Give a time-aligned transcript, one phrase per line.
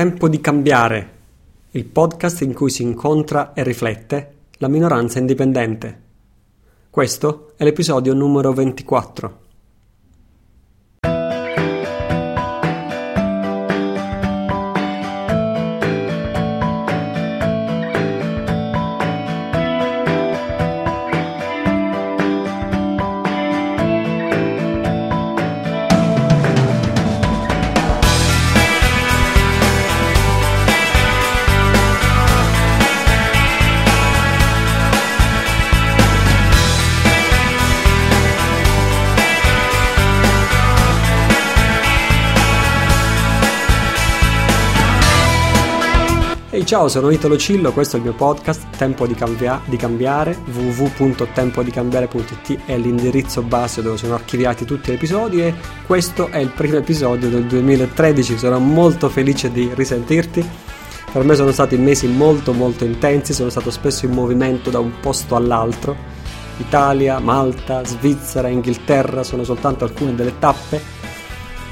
[0.00, 1.10] Tempo di cambiare,
[1.72, 6.00] il podcast in cui si incontra e riflette la minoranza indipendente.
[6.88, 9.40] Questo è l'episodio numero 24.
[46.70, 52.60] Ciao, sono Italo Cillo, questo è il mio podcast Tempo di, cambia- di cambiare, www.tempodicambiare.it
[52.64, 55.52] è l'indirizzo base dove sono archiviati tutti gli episodi e
[55.84, 60.48] questo è il primo episodio del 2013, sono molto felice di risentirti.
[61.12, 64.92] Per me sono stati mesi molto molto intensi, sono stato spesso in movimento da un
[65.00, 65.96] posto all'altro.
[66.58, 70.80] Italia, Malta, Svizzera, Inghilterra sono soltanto alcune delle tappe,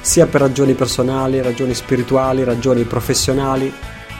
[0.00, 3.72] sia per ragioni personali, ragioni spirituali, ragioni professionali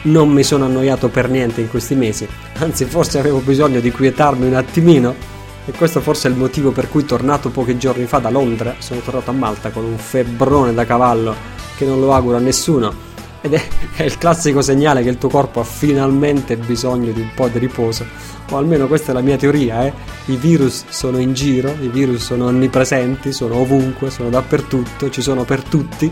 [0.03, 2.27] non mi sono annoiato per niente in questi mesi,
[2.59, 5.37] anzi forse avevo bisogno di quietarmi un attimino.
[5.65, 9.01] E questo forse è il motivo per cui tornato pochi giorni fa da Londra, sono
[9.01, 11.35] tornato a Malta con un febbrone da cavallo
[11.77, 13.07] che non lo auguro a nessuno.
[13.41, 13.61] Ed è,
[13.95, 17.59] è il classico segnale che il tuo corpo ha finalmente bisogno di un po' di
[17.59, 18.03] riposo.
[18.49, 19.93] O almeno questa è la mia teoria, eh?
[20.25, 25.43] i virus sono in giro, i virus sono onnipresenti, sono ovunque, sono dappertutto, ci sono
[25.43, 26.11] per tutti,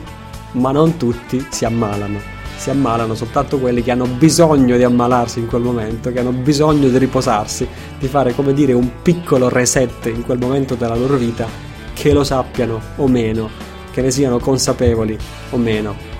[0.52, 5.48] ma non tutti si ammalano si ammalano soltanto quelli che hanno bisogno di ammalarsi in
[5.48, 7.68] quel momento, che hanno bisogno di riposarsi,
[8.00, 11.48] di fare come dire un piccolo reset in quel momento della loro vita,
[11.94, 13.50] che lo sappiano o meno,
[13.92, 15.18] che ne siano consapevoli
[15.52, 16.16] o meno.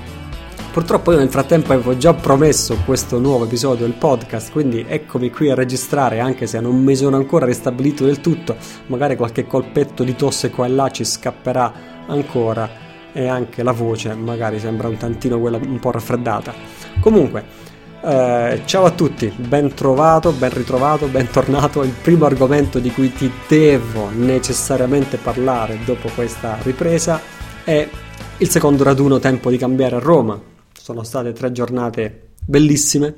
[0.72, 5.50] Purtroppo io nel frattempo avevo già promesso questo nuovo episodio del podcast, quindi eccomi qui
[5.50, 10.16] a registrare anche se non mi sono ancora ristabilito del tutto, magari qualche colpetto di
[10.16, 15.40] tosse qua e là ci scapperà ancora e anche la voce magari sembra un tantino
[15.40, 16.54] quella un po' raffreddata.
[17.00, 17.66] Comunque,
[18.02, 21.84] eh, ciao a tutti, ben trovato, ben ritrovato, bentornato.
[21.84, 27.20] Il primo argomento di cui ti devo necessariamente parlare dopo questa ripresa
[27.64, 27.90] è
[28.38, 30.40] il secondo raduno Tempo di cambiare a Roma.
[30.72, 33.16] Sono state tre giornate bellissime.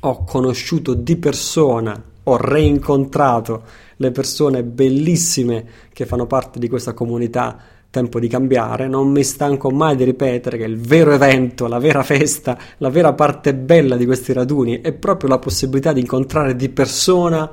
[0.00, 3.62] Ho conosciuto di persona, ho reincontrato
[3.96, 7.58] le persone bellissime che fanno parte di questa comunità
[7.90, 12.02] tempo di cambiare, non mi stanco mai di ripetere che il vero evento, la vera
[12.02, 16.68] festa, la vera parte bella di questi raduni è proprio la possibilità di incontrare di
[16.68, 17.50] persona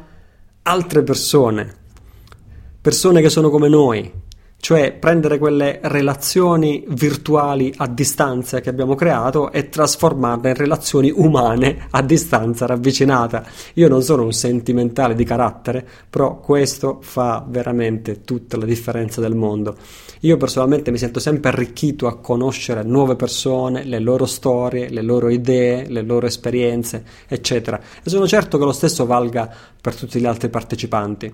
[0.61, 1.73] altre persone,
[2.79, 4.11] persone che sono come noi,
[4.59, 11.87] cioè prendere quelle relazioni virtuali a distanza che abbiamo creato e trasformarle in relazioni umane
[11.91, 13.45] a distanza ravvicinata.
[13.75, 19.35] Io non sono un sentimentale di carattere, però questo fa veramente tutta la differenza del
[19.35, 19.75] mondo.
[20.21, 25.29] Io personalmente mi sento sempre arricchito a conoscere nuove persone, le loro storie, le loro
[25.29, 27.79] idee, le loro esperienze, eccetera.
[28.03, 31.33] E sono certo che lo stesso valga per tutti gli altri partecipanti.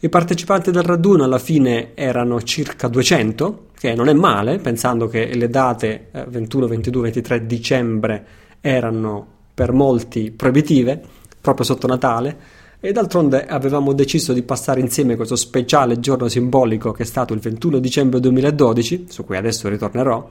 [0.00, 5.34] I partecipanti del raduno alla fine erano circa 200, che non è male, pensando che
[5.34, 8.26] le date 21, 22, 23 dicembre
[8.60, 11.00] erano per molti proibitive,
[11.40, 12.36] proprio sotto Natale,
[12.84, 17.40] e d'altronde avevamo deciso di passare insieme questo speciale giorno simbolico che è stato il
[17.40, 20.30] 21 dicembre 2012, su cui adesso ritornerò,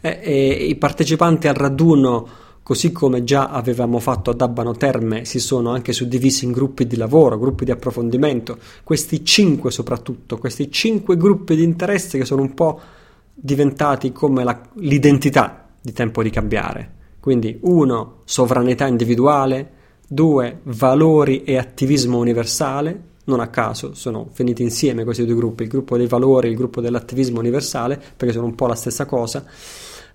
[0.00, 5.38] e, e i partecipanti al raduno Così come già avevamo fatto ad Abano Terme, si
[5.38, 8.56] sono anche suddivisi in gruppi di lavoro, gruppi di approfondimento.
[8.82, 12.80] Questi cinque soprattutto, questi cinque gruppi di interesse che sono un po'
[13.34, 16.92] diventati come la, l'identità di tempo di cambiare.
[17.20, 25.04] Quindi uno, sovranità individuale, due, valori e attivismo universale, non a caso sono finiti insieme
[25.04, 28.54] questi due gruppi, il gruppo dei valori e il gruppo dell'attivismo universale, perché sono un
[28.54, 29.44] po' la stessa cosa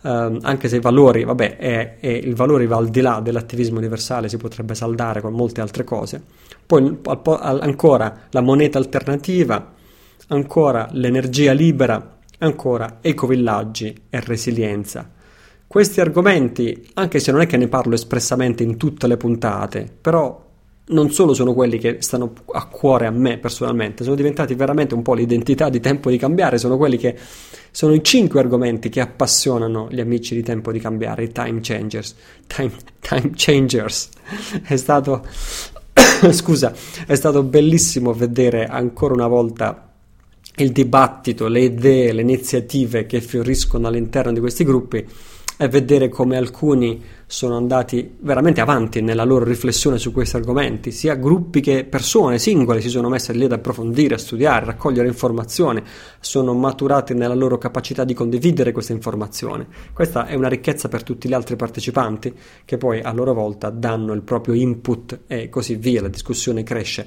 [0.01, 3.77] ehm, anche se i valori, vabbè, è, è, il valore va al di là dell'attivismo
[3.77, 6.21] universale, si potrebbe saldare con molte altre cose.
[6.65, 9.73] Poi al, al, ancora la moneta alternativa,
[10.27, 15.17] ancora l'energia libera, ancora ecovillaggi e resilienza.
[15.69, 20.43] Questi argomenti, anche se non è che ne parlo espressamente in tutte le puntate, però
[20.87, 25.03] non solo sono quelli che stanno a cuore a me personalmente, sono diventati veramente un
[25.03, 27.15] po' l'identità di Tempo di Cambiare, sono quelli che
[27.69, 32.15] sono i cinque argomenti che appassionano gli amici di Tempo di Cambiare, i time changers.
[32.47, 32.71] Time,
[33.01, 34.09] time changers.
[34.63, 35.23] È stato,
[36.31, 36.73] scusa,
[37.05, 39.87] è stato bellissimo vedere ancora una volta
[40.55, 45.05] il dibattito, le idee, le iniziative che fioriscono all'interno di questi gruppi
[45.61, 51.15] e vedere come alcuni sono andati veramente avanti nella loro riflessione su questi argomenti, sia
[51.15, 55.83] gruppi che persone singole si sono messe lì ad approfondire, a studiare, a raccogliere informazioni,
[56.21, 59.67] sono maturati nella loro capacità di condividere queste informazioni.
[59.91, 62.33] Questa è una ricchezza per tutti gli altri partecipanti
[62.63, 67.05] che poi a loro volta danno il proprio input e così via, la discussione cresce.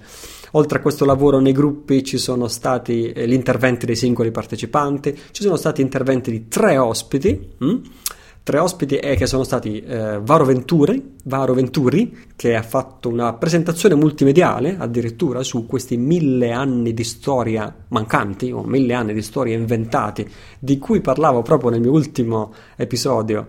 [0.52, 5.18] Oltre a questo lavoro nei gruppi ci sono stati eh, gli interventi dei singoli partecipanti,
[5.30, 7.54] ci sono stati interventi di tre ospiti.
[7.58, 7.80] Hm?
[8.42, 13.32] Tre ospiti eh, che sono stati eh, Varo, Venturi, Varo Venturi, che ha fatto una
[13.34, 19.56] presentazione multimediale addirittura su questi mille anni di storia mancanti o mille anni di storia
[19.56, 20.28] inventati,
[20.58, 23.48] di cui parlavo proprio nel mio ultimo episodio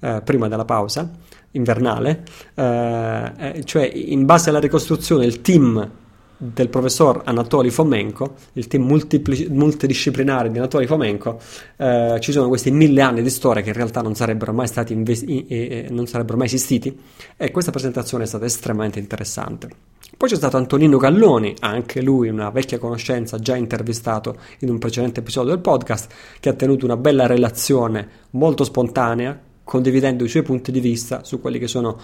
[0.00, 1.10] eh, prima della pausa
[1.52, 2.24] invernale,
[2.54, 6.02] eh, eh, cioè in base alla ricostruzione il team
[6.36, 11.38] del professor Anatoli Fomenko, il team multipli- multidisciplinare di Anatoli Fomenko,
[11.76, 14.92] eh, ci sono questi mille anni di storia che in realtà non sarebbero mai stati
[14.92, 16.98] investi- e, non sarebbero mai esistiti
[17.36, 19.68] e questa presentazione è stata estremamente interessante.
[20.16, 25.20] Poi c'è stato Antonino Galloni, anche lui una vecchia conoscenza già intervistato in un precedente
[25.20, 30.70] episodio del podcast, che ha tenuto una bella relazione molto spontanea, condividendo i suoi punti
[30.70, 31.98] di vista su quelli che sono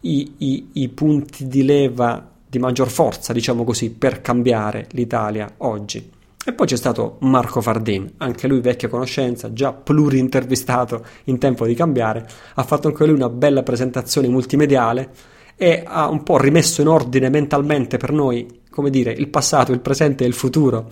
[0.00, 6.10] i, i, i punti di leva di maggior forza, diciamo così, per cambiare l'Italia oggi.
[6.48, 11.74] E poi c'è stato Marco Fardin, anche lui vecchia conoscenza, già plurintervistato in tempo di
[11.74, 15.10] cambiare, ha fatto anche lui una bella presentazione multimediale
[15.56, 19.80] e ha un po' rimesso in ordine mentalmente per noi, come dire, il passato, il
[19.80, 20.88] presente e il futuro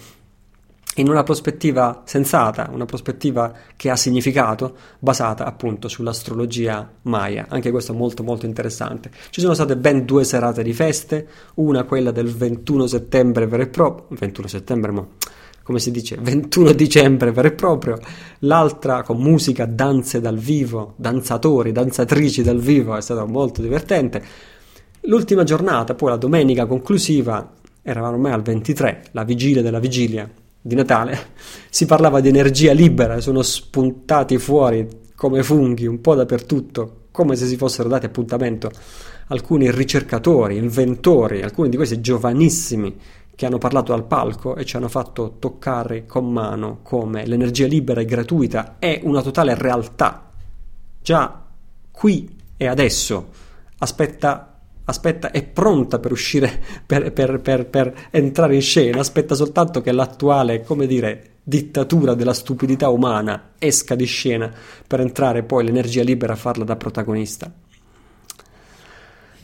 [0.96, 7.46] in una prospettiva sensata, una prospettiva che ha significato, basata appunto sull'astrologia maya.
[7.48, 9.10] Anche questo è molto molto interessante.
[9.30, 13.68] Ci sono state ben due serate di feste, una quella del 21 settembre vero e
[13.68, 15.06] proprio, 21 settembre ma
[15.64, 17.98] come si dice, 21 dicembre vero e proprio,
[18.40, 24.22] l'altra con musica, danze dal vivo, danzatori, danzatrici dal vivo, è stato molto divertente.
[25.06, 27.50] L'ultima giornata, poi la domenica conclusiva,
[27.80, 30.30] eravamo ormai al 23, la vigilia della vigilia,
[30.66, 31.32] di Natale
[31.68, 37.44] si parlava di energia libera, sono spuntati fuori come funghi un po' dappertutto, come se
[37.44, 38.70] si fossero dati appuntamento
[39.26, 42.98] alcuni ricercatori, inventori, alcuni di questi giovanissimi
[43.34, 48.00] che hanno parlato al palco e ci hanno fatto toccare con mano come l'energia libera
[48.00, 50.30] e gratuita è una totale realtà.
[51.02, 51.44] Già
[51.90, 53.28] qui e adesso
[53.78, 54.53] aspetta
[54.84, 59.92] aspetta, è pronta per uscire, per, per, per, per, entrare in scena, aspetta soltanto che
[59.92, 64.50] l'attuale, come dire, dittatura della stupidità umana esca di scena
[64.86, 67.52] per entrare poi l'energia libera a farla da protagonista.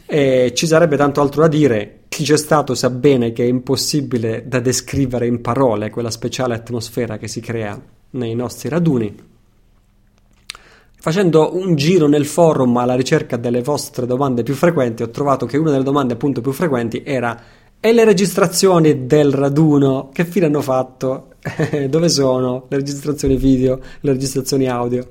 [0.06, 4.42] E ci sarebbe tanto altro da dire, chi c'è stato sa bene che è impossibile
[4.46, 9.29] da descrivere in parole quella speciale atmosfera che si crea nei nostri raduni
[11.02, 15.56] Facendo un giro nel forum alla ricerca delle vostre domande più frequenti, ho trovato che
[15.56, 17.42] una delle domande appunto più frequenti era
[17.80, 21.28] e le registrazioni del raduno che fine hanno fatto?
[21.88, 25.06] Dove sono le registrazioni video, le registrazioni audio?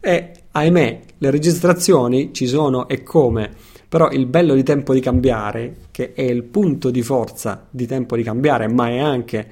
[0.00, 3.50] E ahimè, le registrazioni ci sono e come.
[3.86, 8.16] Però il bello di tempo di cambiare, che è il punto di forza di tempo
[8.16, 9.46] di cambiare, ma è anche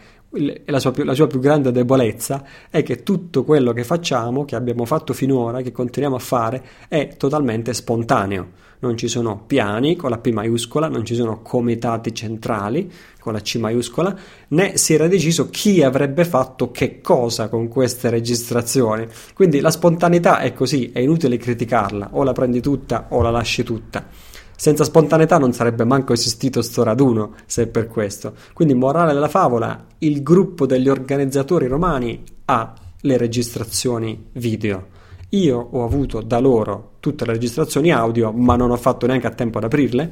[0.65, 4.57] la sua, più, la sua, più, grande debolezza è che tutto quello che facciamo, che
[4.57, 8.61] abbiamo fatto finora, che continuiamo a fare, è totalmente spontaneo.
[8.79, 13.41] Non ci sono piani con la P maiuscola, non ci sono comitati centrali con la
[13.41, 14.17] C maiuscola,
[14.49, 19.07] né si era deciso chi avrebbe fatto che cosa con queste registrazioni.
[19.35, 23.63] Quindi la spontaneità è così, è inutile criticarla, o la prendi tutta o la lasci
[23.63, 24.22] tutta.
[24.63, 28.35] Senza spontaneità non sarebbe manco esistito sto raduno, se è per questo.
[28.53, 34.87] Quindi, morale della favola, il gruppo degli organizzatori romani ha le registrazioni video.
[35.31, 39.31] Io ho avuto da loro tutte le registrazioni audio, ma non ho fatto neanche a
[39.31, 40.09] tempo ad aprirle.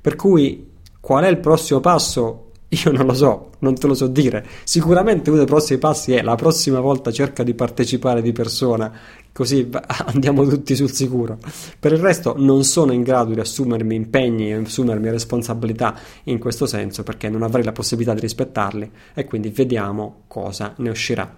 [0.00, 0.70] Per cui,
[1.00, 2.49] qual è il prossimo passo?
[2.72, 4.46] Io non lo so, non te lo so dire.
[4.62, 8.92] Sicuramente uno dei prossimi passi è la prossima volta cerca di partecipare di persona,
[9.32, 9.68] così
[10.06, 11.38] andiamo tutti sul sicuro.
[11.80, 16.66] Per il resto non sono in grado di assumermi impegni e assumermi responsabilità in questo
[16.66, 21.28] senso perché non avrei la possibilità di rispettarli e quindi vediamo cosa ne uscirà.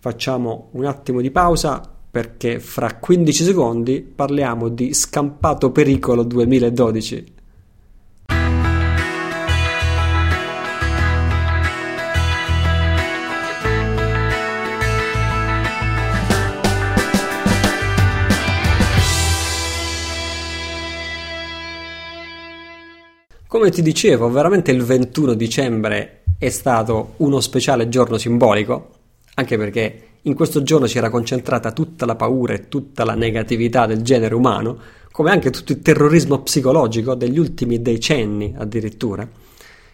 [0.00, 7.40] Facciamo un attimo di pausa perché fra 15 secondi parliamo di Scampato Pericolo 2012.
[23.52, 28.88] Come ti dicevo, veramente il 21 dicembre è stato uno speciale giorno simbolico,
[29.34, 33.84] anche perché in questo giorno si era concentrata tutta la paura e tutta la negatività
[33.84, 34.78] del genere umano,
[35.10, 39.28] come anche tutto il terrorismo psicologico degli ultimi decenni addirittura.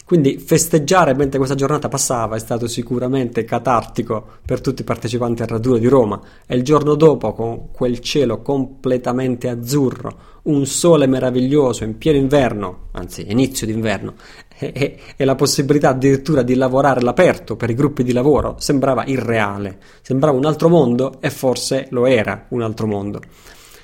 [0.08, 5.48] Quindi festeggiare mentre questa giornata passava è stato sicuramente catartico per tutti i partecipanti al
[5.48, 11.84] raduno di Roma e il giorno dopo con quel cielo completamente azzurro, un sole meraviglioso
[11.84, 14.14] in pieno inverno, anzi inizio d'inverno,
[14.58, 19.78] e, e, la possibilità addirittura di lavorare all'aperto per i gruppi di lavoro sembrava irreale,
[20.00, 23.20] sembrava un altro mondo e forse lo era un altro mondo.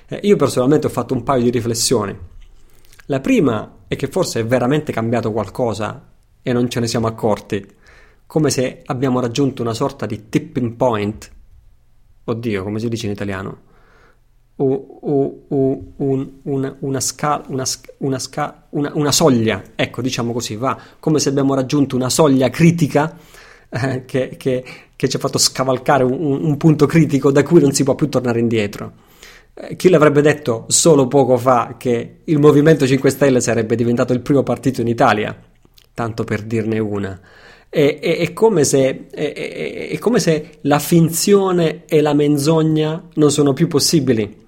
[0.09, 2.17] Eh, io personalmente ho fatto un paio di riflessioni.
[3.09, 6.13] La prima è che forse è veramente cambiato qualcosa
[6.47, 7.67] e non ce ne siamo accorti,
[8.27, 11.31] come se abbiamo raggiunto una sorta di tipping point.
[12.25, 13.59] Oddio, come si dice in italiano?
[14.57, 17.65] U, u, u, un, una, una, sca, una,
[17.99, 23.17] una, sca, una, soglia, ecco, diciamo così, va, come se abbiamo raggiunto una soglia critica
[23.71, 27.73] eh, che, che, che, ci ha fatto scavalcare un, un, punto critico da cui non
[27.73, 28.93] si può più tornare indietro.
[29.55, 34.21] Eh, chi l'avrebbe detto solo poco fa che il Movimento 5 Stelle sarebbe diventato il
[34.21, 35.37] primo partito in Italia?
[35.95, 37.19] Tanto per dirne una.
[37.69, 43.53] È, è, è, come se, è, come se, la finzione e la menzogna non sono
[43.53, 44.43] più possibili.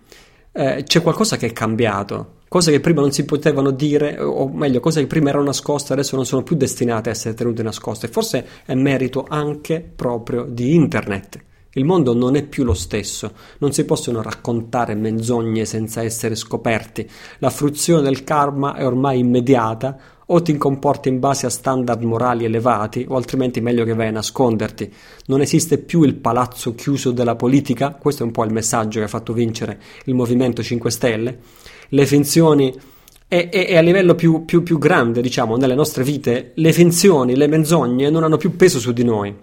[0.53, 4.81] Eh, c'è qualcosa che è cambiato, cose che prima non si potevano dire, o meglio,
[4.81, 8.09] cose che prima erano nascoste, adesso non sono più destinate a essere tenute nascoste.
[8.09, 11.45] Forse è merito anche proprio di internet.
[11.77, 17.07] Il mondo non è più lo stesso, non si possono raccontare menzogne senza essere scoperti.
[17.41, 22.45] La fruizione del karma è ormai immediata, o ti comporti in base a standard morali
[22.45, 24.93] elevati, o altrimenti meglio che vai a nasconderti.
[25.27, 29.05] Non esiste più il palazzo chiuso della politica, questo è un po' il messaggio che
[29.05, 31.39] ha fatto vincere il Movimento 5 Stelle.
[31.89, 32.75] Le finzioni
[33.29, 37.37] e, e, e, a livello più, più, più grande, diciamo, nelle nostre vite, le finzioni,
[37.37, 39.35] le menzogne non hanno più peso su di noi.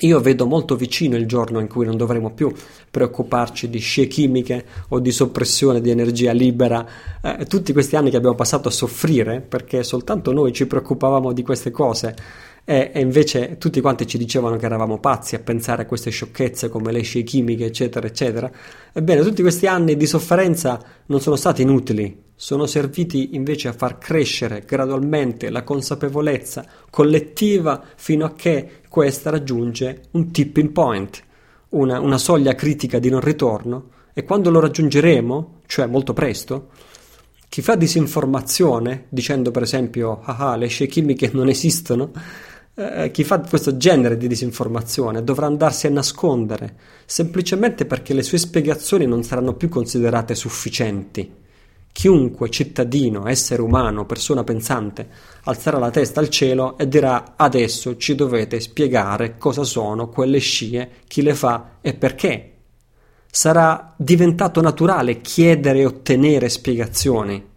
[0.00, 2.52] Io vedo molto vicino il giorno in cui non dovremo più
[2.90, 6.86] preoccuparci di scie chimiche o di soppressione di energia libera,
[7.20, 11.42] eh, tutti questi anni che abbiamo passato a soffrire perché soltanto noi ci preoccupavamo di
[11.42, 12.16] queste cose
[12.70, 16.68] e, e invece tutti quanti ci dicevano che eravamo pazzi a pensare a queste sciocchezze
[16.68, 18.48] come le scie chimiche eccetera eccetera.
[18.92, 23.98] Ebbene, tutti questi anni di sofferenza non sono stati inutili, sono serviti invece a far
[23.98, 31.20] crescere gradualmente la consapevolezza collettiva fino a che questa raggiunge un tipping point,
[31.70, 36.68] una, una soglia critica di non ritorno e quando lo raggiungeremo, cioè molto presto,
[37.48, 42.12] chi fa disinformazione, dicendo per esempio ah, ah le scie chimiche non esistono,
[42.80, 48.38] eh, chi fa questo genere di disinformazione dovrà andarsi a nascondere, semplicemente perché le sue
[48.38, 51.30] spiegazioni non saranno più considerate sufficienti.
[51.92, 55.08] Chiunque cittadino, essere umano, persona pensante,
[55.44, 60.88] alzerà la testa al cielo e dirà adesso ci dovete spiegare cosa sono quelle scie,
[61.06, 62.52] chi le fa e perché.
[63.30, 67.49] Sarà diventato naturale chiedere e ottenere spiegazioni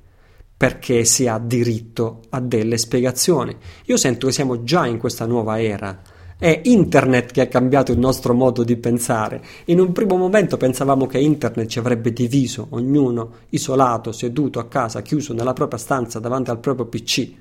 [0.56, 3.56] perché si ha diritto a delle spiegazioni.
[3.86, 6.02] Io sento che siamo già in questa nuova era
[6.44, 9.42] è internet che ha cambiato il nostro modo di pensare.
[9.66, 15.02] In un primo momento pensavamo che internet ci avrebbe diviso, ognuno isolato, seduto a casa,
[15.02, 17.32] chiuso nella propria stanza davanti al proprio PC.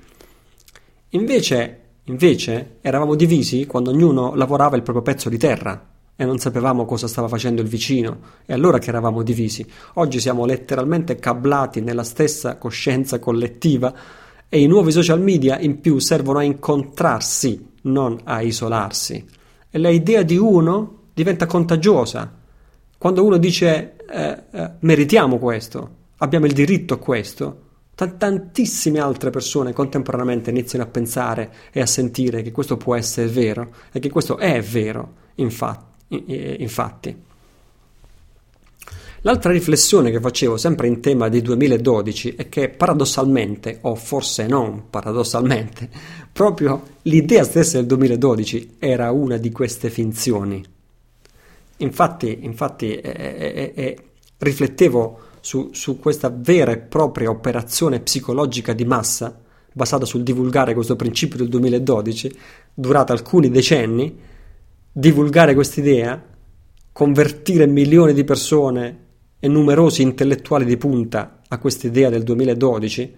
[1.09, 6.85] Invece, invece eravamo divisi quando ognuno lavorava il proprio pezzo di terra e non sapevamo
[6.85, 9.65] cosa stava facendo il vicino, e allora che eravamo divisi.
[9.95, 13.93] Oggi siamo letteralmente cablati nella stessa coscienza collettiva
[14.47, 19.25] e i nuovi social media in più servono a incontrarsi non a isolarsi.
[19.69, 22.31] E l'idea di uno diventa contagiosa.
[22.97, 27.61] Quando uno dice eh, eh, meritiamo questo, abbiamo il diritto a questo,
[27.95, 33.27] t- tantissime altre persone contemporaneamente iniziano a pensare e a sentire che questo può essere
[33.27, 35.92] vero e che questo è vero, infatti.
[36.59, 37.15] Infatti.
[39.25, 44.89] L'altra riflessione che facevo sempre in tema di 2012 è che paradossalmente, o forse non
[44.89, 45.89] paradossalmente,
[46.33, 50.61] proprio l'idea stessa del 2012 era una di queste finzioni.
[51.77, 53.97] Infatti, infatti eh, eh, eh,
[54.39, 59.39] riflettevo su, su questa vera e propria operazione psicologica di massa
[59.71, 62.37] basata sul divulgare questo principio del 2012,
[62.73, 64.31] durata alcuni decenni,
[64.95, 66.23] divulgare quest'idea,
[66.91, 68.99] convertire milioni di persone
[69.39, 73.15] e numerosi intellettuali di punta a quest'idea del 2012,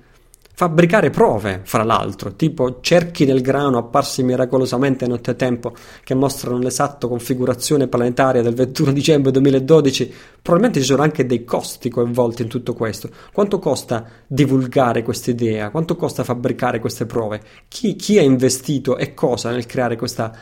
[0.53, 7.89] fabbricare prove, fra l'altro, tipo cerchi nel grano apparsi miracolosamente nottetempo che mostrano l'esatta configurazione
[7.89, 13.09] planetaria del 21 dicembre 2012, probabilmente ci sono anche dei costi coinvolti in tutto questo.
[13.33, 15.71] Quanto costa divulgare quest'idea?
[15.71, 17.41] Quanto costa fabbricare queste prove?
[17.67, 20.33] Chi, chi ha investito e cosa nel creare questa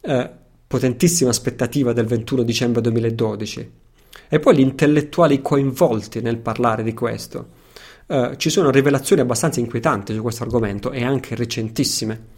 [0.00, 3.70] eh, potentissima aspettativa del 21 dicembre 2012.
[4.28, 7.64] E poi gli intellettuali coinvolti nel parlare di questo.
[8.06, 12.34] Uh, ci sono rivelazioni abbastanza inquietanti su questo argomento e anche recentissime.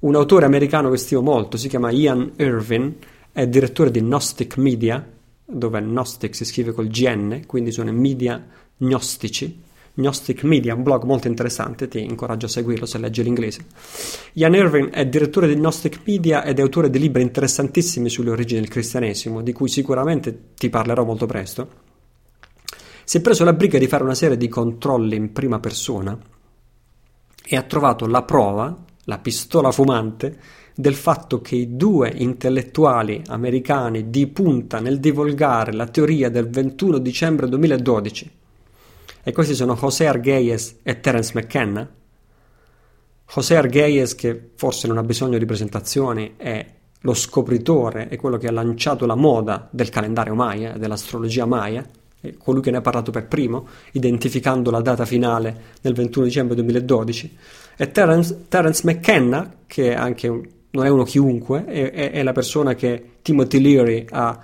[0.00, 2.96] Un autore americano che stimo molto si chiama Ian Irvin,
[3.32, 5.04] è direttore di Gnostic Media,
[5.44, 8.44] dove Gnostic si scrive col GN, quindi sono media
[8.78, 9.66] gnostici.
[9.98, 13.64] Gnostic Media, un blog molto interessante, ti incoraggio a seguirlo se leggi l'inglese.
[14.34, 18.60] Ian Irvin è direttore di Gnostic Media ed è autore di libri interessantissimi sulle origini
[18.60, 21.68] del cristianesimo, di cui sicuramente ti parlerò molto presto.
[23.02, 26.16] Si è preso la briga di fare una serie di controlli in prima persona
[27.44, 30.38] e ha trovato la prova la pistola fumante
[30.74, 36.98] del fatto che i due intellettuali americani di punta nel divulgare la teoria del 21
[36.98, 38.30] dicembre 2012,
[39.28, 41.86] e questi sono José Argüelles e Terence McKenna,
[43.30, 46.64] José Argüelles, che forse non ha bisogno di presentazioni, è
[47.02, 51.86] lo scopritore, è quello che ha lanciato la moda del calendario Maya, dell'astrologia Maya,
[52.18, 56.54] è colui che ne ha parlato per primo, identificando la data finale del 21 dicembre
[56.54, 57.36] 2012,
[57.76, 60.28] e Terence, Terence McKenna, che anche
[60.70, 64.40] non è uno chiunque, è, è, è la persona che Timothy Leary ha,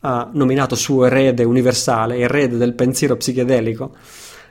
[0.00, 3.94] ha, nominato suo erede universale, erede del pensiero psichedelico.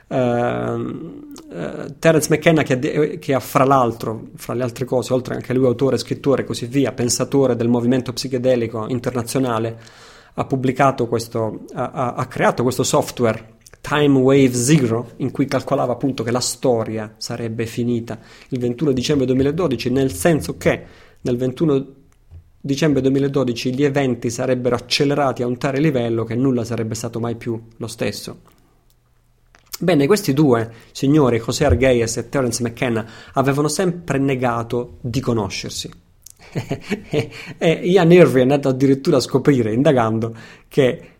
[0.08, 5.52] Uh, uh, Terence McKenna che, che, ha fra l'altro, fra le altre cose, oltre anche
[5.52, 9.78] lui autore, scrittore e così via, pensatore del movimento psechedelico internazionale,
[10.34, 16.24] ha pubblicato questo, ha, ha creato questo software Time Wave Zero, in cui calcolava appunto
[16.24, 20.84] che la storia sarebbe finita il 21 dicembre 2012, nel senso che
[21.20, 21.86] nel 21
[22.60, 27.36] dicembre 2012 gli eventi sarebbero accelerati a un tale livello che nulla sarebbe stato mai
[27.36, 28.54] più lo stesso.
[29.78, 35.90] Bene, questi due signori, José Arguelles e Terence McKenna, avevano sempre negato di conoscersi.
[37.58, 40.34] e Ian Irving è andato addirittura a scoprire, indagando,
[40.68, 41.10] che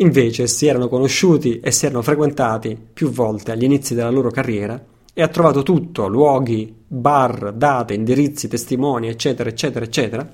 [0.00, 4.82] Invece si erano conosciuti e si erano frequentati più volte agli inizi della loro carriera
[5.14, 10.30] e ha trovato tutto, luoghi, bar, date, indirizzi, testimoni, eccetera, eccetera, eccetera.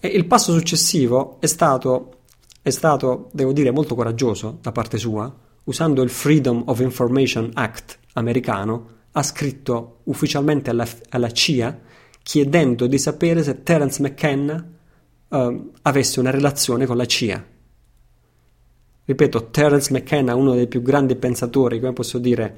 [0.00, 2.20] E il passo successivo è stato,
[2.62, 5.30] è stato, devo dire, molto coraggioso da parte sua,
[5.66, 11.78] usando il Freedom of Information Act americano, ha scritto ufficialmente alla, alla CIA
[12.22, 14.66] chiedendo di sapere se Terence McKenna
[15.28, 17.54] uh, avesse una relazione con la CIA
[19.06, 22.56] ripeto, Terence McKenna, uno dei più grandi pensatori, come posso dire,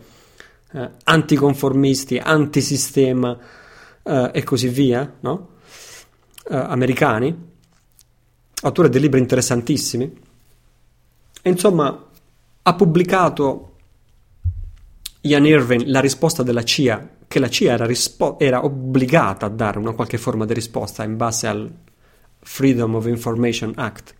[0.72, 3.38] eh, anticonformisti, antisistema
[4.02, 5.48] eh, e così via, no?
[6.48, 7.52] eh, americani,
[8.62, 10.26] autore di libri interessantissimi,
[11.42, 12.06] e insomma
[12.68, 13.76] ha pubblicato
[15.22, 19.78] Ian Irving la risposta della CIA, che la CIA era, rispo- era obbligata a dare
[19.78, 21.72] una qualche forma di risposta in base al
[22.38, 24.14] Freedom of Information Act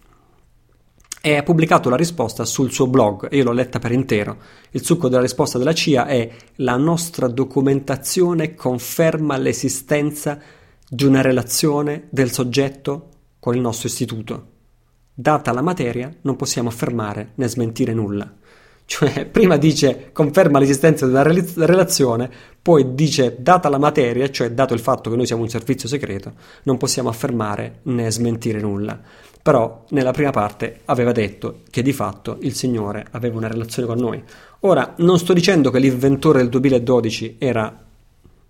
[1.20, 4.38] e ha pubblicato la risposta sul suo blog io l'ho letta per intero.
[4.70, 10.40] Il succo della risposta della CIA è la nostra documentazione conferma l'esistenza
[10.88, 13.08] di una relazione del soggetto
[13.40, 14.57] con il nostro istituto.
[15.20, 18.32] Data la materia, non possiamo affermare né smentire nulla.
[18.84, 22.30] Cioè, prima dice conferma l'esistenza di una relazione,
[22.62, 26.34] poi dice data la materia, cioè dato il fatto che noi siamo un servizio segreto,
[26.62, 28.96] non possiamo affermare né smentire nulla.
[29.42, 33.98] Però nella prima parte aveva detto che di fatto il Signore aveva una relazione con
[33.98, 34.22] noi.
[34.60, 37.86] Ora, non sto dicendo che l'inventore del 2012 era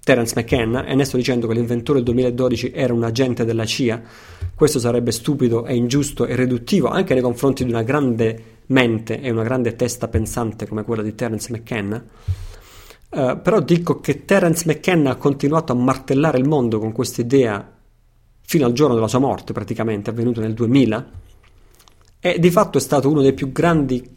[0.09, 4.01] Terence McKenna e ne dicendo che l'inventore del 2012 era un agente della CIA.
[4.55, 9.29] Questo sarebbe stupido e ingiusto e riduttivo anche nei confronti di una grande mente e
[9.31, 12.03] una grande testa pensante come quella di Terence McKenna.
[13.11, 17.71] Uh, però dico che Terence McKenna ha continuato a martellare il mondo con questa idea
[18.40, 21.11] fino al giorno della sua morte, praticamente, avvenuto nel 2000,
[22.18, 24.16] e di fatto è stato uno dei più grandi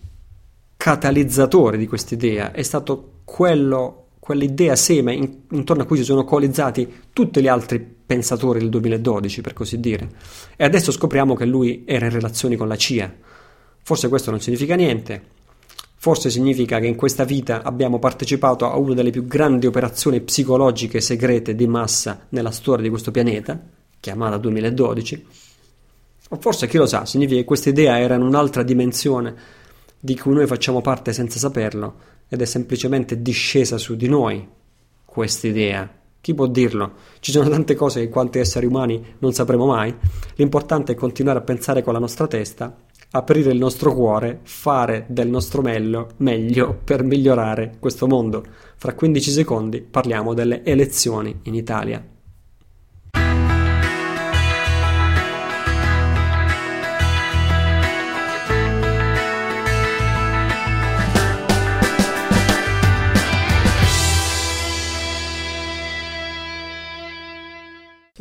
[0.77, 6.23] catalizzatori di questa idea, è stato quello, quell'idea seme in, intorno a cui si sono
[6.23, 10.07] coalizzati tutti gli altri pensatori del 2012, per così dire.
[10.55, 13.13] E adesso scopriamo che lui era in relazioni con la CIA
[13.83, 15.21] Forse questo non significa niente,
[15.95, 21.01] forse significa che in questa vita abbiamo partecipato a una delle più grandi operazioni psicologiche
[21.01, 23.59] segrete di massa nella storia di questo pianeta,
[23.99, 25.25] chiamata 2012.
[26.29, 29.35] O forse, chi lo sa, significa che questa idea era in un'altra dimensione
[29.99, 34.47] di cui noi facciamo parte senza saperlo ed è semplicemente discesa su di noi
[35.03, 35.99] questa idea.
[36.21, 36.93] Chi può dirlo?
[37.19, 39.93] Ci sono tante cose che quanti esseri umani non sapremo mai.
[40.35, 42.73] L'importante è continuare a pensare con la nostra testa
[43.13, 48.45] aprire il nostro cuore, fare del nostro meglio, meglio per migliorare questo mondo.
[48.77, 52.01] Fra 15 secondi parliamo delle elezioni in Italia.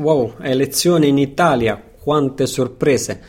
[0.00, 3.20] Wow, elezioni in Italia, quante sorprese.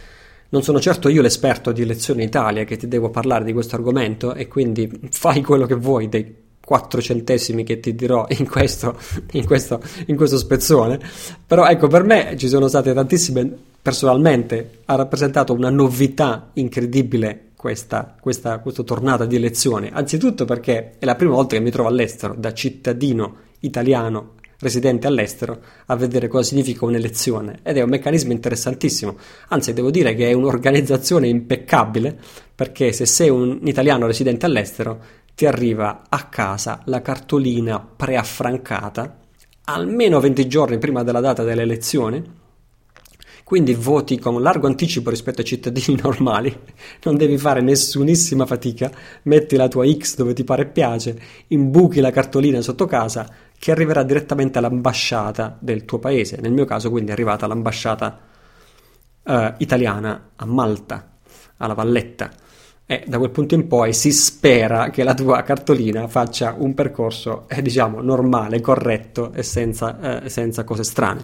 [0.49, 3.75] Non sono certo io l'esperto di elezioni in Italia che ti devo parlare di questo
[3.75, 8.97] argomento e quindi fai quello che vuoi dei 4 centesimi che ti dirò in questo,
[9.31, 10.97] in questo, in questo spezzone.
[11.45, 18.15] Però ecco, per me ci sono state tantissime, personalmente ha rappresentato una novità incredibile questa,
[18.17, 19.89] questa, questa tornata di elezioni.
[19.91, 25.59] Anzitutto perché è la prima volta che mi trovo all'estero, da cittadino italiano residente all'estero
[25.87, 29.17] a vedere cosa significa un'elezione ed è un meccanismo interessantissimo.
[29.49, 32.17] Anzi, devo dire che è un'organizzazione impeccabile
[32.55, 35.03] perché se sei un italiano residente all'estero
[35.35, 39.17] ti arriva a casa la cartolina preaffrancata
[39.65, 42.39] almeno 20 giorni prima della data delle elezioni.
[43.43, 46.55] Quindi voti con largo anticipo rispetto ai cittadini normali,
[47.03, 48.89] non devi fare nessunissima fatica,
[49.23, 53.29] metti la tua X dove ti pare piace, imbuchi la cartolina sotto casa,
[53.61, 56.39] che arriverà direttamente all'ambasciata del tuo paese.
[56.41, 58.19] Nel mio caso, quindi, è arrivata all'ambasciata
[59.23, 61.11] eh, italiana a Malta,
[61.57, 62.31] alla Valletta.
[62.87, 67.47] E da quel punto in poi si spera che la tua cartolina faccia un percorso,
[67.47, 71.23] eh, diciamo, normale, corretto e senza, eh, senza cose strane.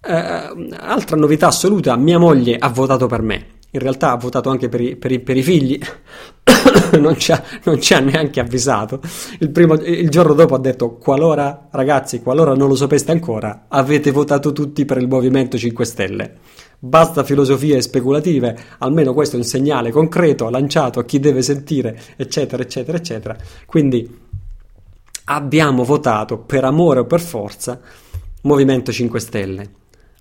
[0.00, 3.46] Eh, altra novità assoluta, mia moglie ha votato per me.
[3.76, 5.78] In realtà ha votato anche per i, per i, per i figli,
[6.98, 9.02] non, ci ha, non, ci ha, neanche avvisato.
[9.38, 14.10] Il, primo, il, giorno dopo ha detto: Qualora, ragazzi, qualora non lo sapeste ancora, avete
[14.12, 16.36] votato tutti per il Movimento 5 Stelle.
[16.78, 22.62] Basta filosofie speculative, almeno questo è un segnale concreto lanciato a chi deve sentire, eccetera,
[22.62, 23.36] eccetera, eccetera.
[23.66, 24.24] Quindi
[25.24, 27.78] abbiamo votato per amore o per forza
[28.40, 29.70] Movimento 5 Stelle.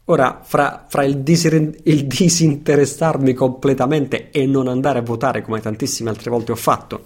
[0.07, 6.11] Ora, fra, fra il, disin- il, disinteressarmi completamente e non andare a votare come tantissime
[6.11, 7.05] altre volte ho fatto,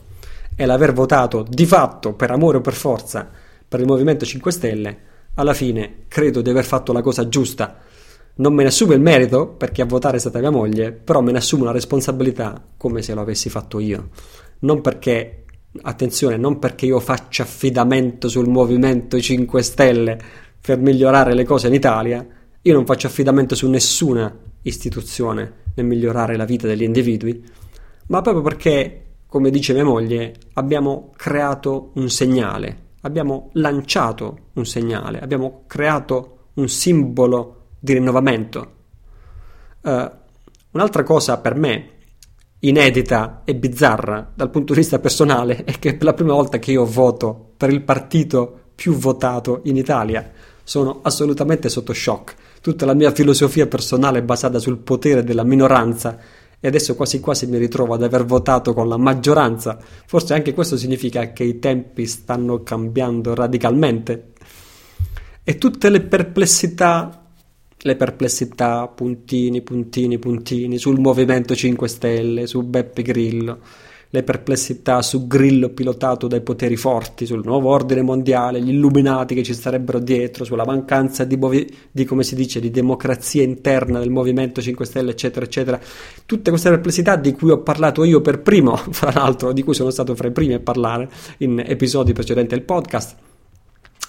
[0.53, 3.29] e l'aver votato di fatto per amore o per forza
[3.65, 4.97] per il Movimento 5 Stelle,
[5.35, 7.77] alla fine credo di aver fatto la cosa giusta.
[8.35, 11.31] Non me ne assumo il merito perché a votare è stata mia moglie, però me
[11.31, 14.09] ne assumo la responsabilità come se lo avessi fatto io.
[14.59, 15.45] Non perché,
[15.83, 20.19] attenzione, non perché io faccia affidamento sul Movimento 5 Stelle
[20.59, 22.27] per migliorare le cose in Italia
[22.61, 27.43] io non faccio affidamento su nessuna istituzione nel migliorare la vita degli individui,
[28.07, 35.21] ma proprio perché, come dice mia moglie, abbiamo creato un segnale, abbiamo lanciato un segnale,
[35.21, 38.71] abbiamo creato un simbolo di rinnovamento.
[39.81, 40.09] Uh,
[40.71, 41.91] un'altra cosa per me
[42.59, 46.71] inedita e bizzarra dal punto di vista personale è che per la prima volta che
[46.71, 50.29] io voto per il partito più votato in Italia
[50.63, 56.17] sono assolutamente sotto shock tutta la mia filosofia personale è basata sul potere della minoranza
[56.59, 59.79] e adesso quasi quasi mi ritrovo ad aver votato con la maggioranza.
[60.05, 64.33] Forse anche questo significa che i tempi stanno cambiando radicalmente.
[65.43, 67.25] E tutte le perplessità,
[67.77, 73.59] le perplessità, puntini, puntini, puntini, sul Movimento 5 Stelle, su Beppe Grillo,
[74.11, 79.43] le perplessità su Grillo pilotato dai poteri forti, sul nuovo ordine mondiale, gli illuminati che
[79.43, 84.83] ci starebbero dietro, sulla mancanza di, movi- di, dice, di democrazia interna del Movimento 5
[84.85, 85.79] Stelle, eccetera, eccetera.
[86.25, 89.91] Tutte queste perplessità di cui ho parlato io per primo, fra l'altro, di cui sono
[89.91, 91.07] stato fra i primi a parlare
[91.39, 93.15] in episodi precedenti del podcast.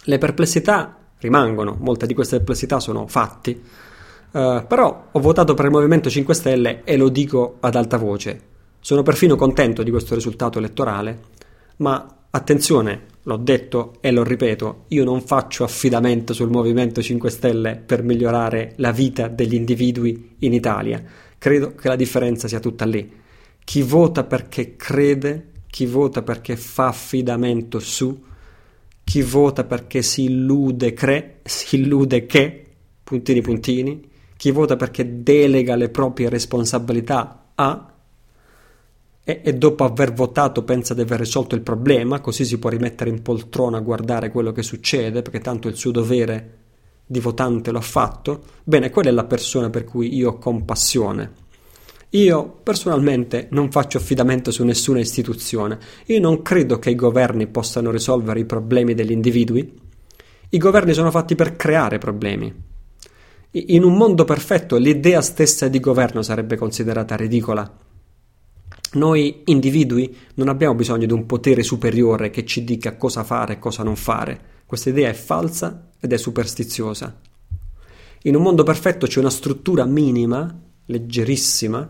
[0.05, 3.61] Le perplessità rimangono, molte di queste perplessità sono fatti.
[4.33, 8.50] Uh, però ho votato per il Movimento 5 Stelle e lo dico ad alta voce.
[8.81, 11.21] Sono perfino contento di questo risultato elettorale,
[11.77, 17.77] ma attenzione, l'ho detto e lo ripeto, io non faccio affidamento sul Movimento 5 Stelle
[17.77, 21.03] per migliorare la vita degli individui in Italia.
[21.37, 23.19] Credo che la differenza sia tutta lì.
[23.63, 28.19] Chi vota perché crede, chi vota perché fa affidamento su,
[29.05, 32.65] chi vota perché si illude, cre, si illude che,
[33.05, 37.90] puntini puntini, chi vota perché delega le proprie responsabilità a,
[39.31, 43.11] e, e, dopo aver votato pensa di aver risolto il problema, così si può rimettere
[43.11, 46.59] in poltrona a guardare quello che succede, perché tanto il suo dovere
[47.07, 51.49] di votante l'ha fatto, bene, quella è la persona per cui io ho compassione.
[52.11, 57.93] Io personalmente non faccio affidamento su nessuna istituzione, io non credo che i governi possano
[57.93, 59.79] risolvere i problemi degli individui.
[60.49, 62.53] I governi sono fatti per creare problemi.
[63.53, 67.89] In un mondo perfetto l'idea stessa di governo sarebbe considerata ridicola
[68.93, 73.59] noi individui non abbiamo bisogno di un potere superiore che ci dica cosa fare e
[73.59, 74.41] cosa non fare.
[74.67, 77.21] Questa idea è falsa ed è superstiziosa.
[78.23, 81.89] In un mondo perfetto c'è una struttura minima, leggerissima,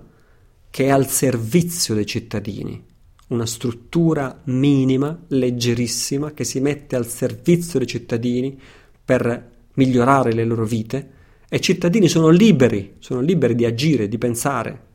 [0.68, 2.84] che è al servizio dei cittadini.
[3.28, 8.58] Una struttura minima, leggerissima, che si mette al servizio dei cittadini
[9.04, 11.10] per migliorare le loro vite
[11.48, 14.88] e i cittadini sono liberi, sono liberi di agire, di pensare,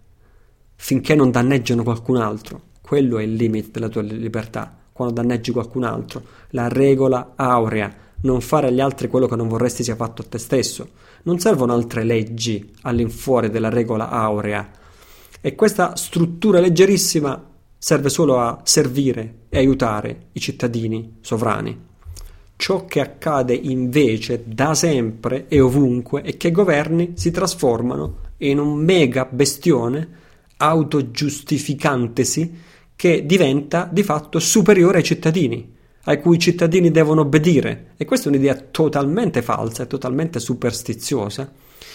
[0.75, 2.61] finché non danneggiano qualcun altro.
[2.81, 6.21] Quello è il limite della tua libertà, quando danneggi qualcun altro.
[6.49, 10.37] La regola aurea, non fare agli altri quello che non vorresti sia fatto a te
[10.37, 10.89] stesso.
[11.23, 14.69] Non servono altre leggi all'infuori della regola aurea.
[15.41, 21.93] E questa struttura leggerissima serve solo a servire e aiutare i cittadini sovrani.
[22.55, 28.59] Ciò che accade invece da sempre e ovunque è che i governi si trasformano in
[28.59, 30.23] un mega bestione
[30.57, 32.61] autogiustificantesi
[32.95, 37.93] che diventa di fatto superiore ai cittadini, ai cui i cittadini devono obbedire.
[37.97, 41.51] E questa è un'idea totalmente falsa e totalmente superstiziosa.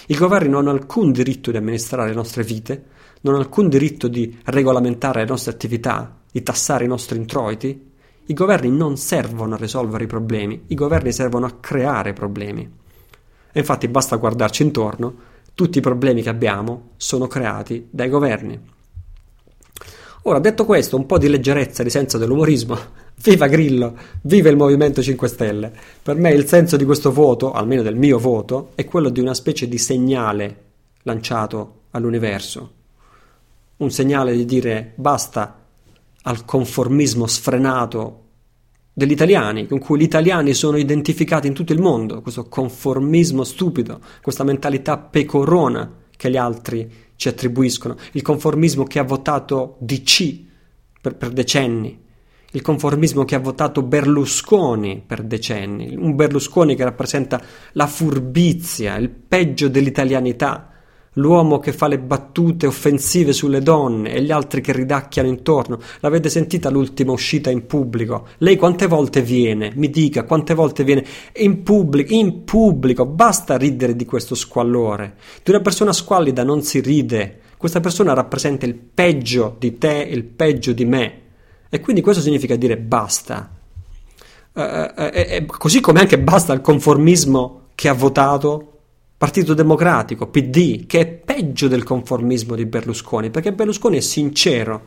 [0.06, 2.84] I governi non hanno alcun diritto di amministrare le nostre vite,
[3.22, 7.88] non hanno alcun diritto di regolamentare le nostre attività, di tassare i nostri introiti.
[8.26, 12.78] I governi non servono a risolvere i problemi, i governi servono a creare problemi.
[13.52, 15.28] E infatti basta guardarci intorno,
[15.60, 18.58] tutti i problemi che abbiamo sono creati dai governi.
[20.22, 22.78] Ora, detto questo, un po' di leggerezza, di senso dell'umorismo,
[23.22, 25.70] viva Grillo, viva il Movimento 5 Stelle.
[26.02, 29.34] Per me il senso di questo voto, almeno del mio voto, è quello di una
[29.34, 30.56] specie di segnale
[31.02, 32.72] lanciato all'universo.
[33.76, 35.58] Un segnale di dire basta
[36.22, 38.28] al conformismo sfrenato
[39.00, 43.98] degli italiani, con cui gli italiani sono identificati in tutto il mondo, questo conformismo stupido,
[44.20, 46.86] questa mentalità pecorona che gli altri
[47.16, 50.38] ci attribuiscono, il conformismo che ha votato DC
[51.00, 51.98] per, per decenni,
[52.52, 57.40] il conformismo che ha votato Berlusconi per decenni, un Berlusconi che rappresenta
[57.72, 60.72] la furbizia, il peggio dell'italianità,
[61.14, 65.78] l'uomo che fa le battute offensive sulle donne e gli altri che ridacchiano intorno.
[66.00, 68.28] L'avete sentita l'ultima uscita in pubblico?
[68.38, 69.72] Lei quante volte viene?
[69.74, 71.04] Mi dica quante volte viene
[71.36, 72.14] in pubblico?
[72.14, 75.14] In pubblico, basta ridere di questo squallore.
[75.42, 77.40] Di una persona squallida non si ride.
[77.56, 81.20] Questa persona rappresenta il peggio di te, il peggio di me.
[81.68, 83.56] E quindi questo significa dire basta.
[84.52, 88.79] Eh, eh, eh, così come anche basta il conformismo che ha votato
[89.20, 94.80] Partito Democratico, PD, che è peggio del conformismo di Berlusconi, perché Berlusconi è sincero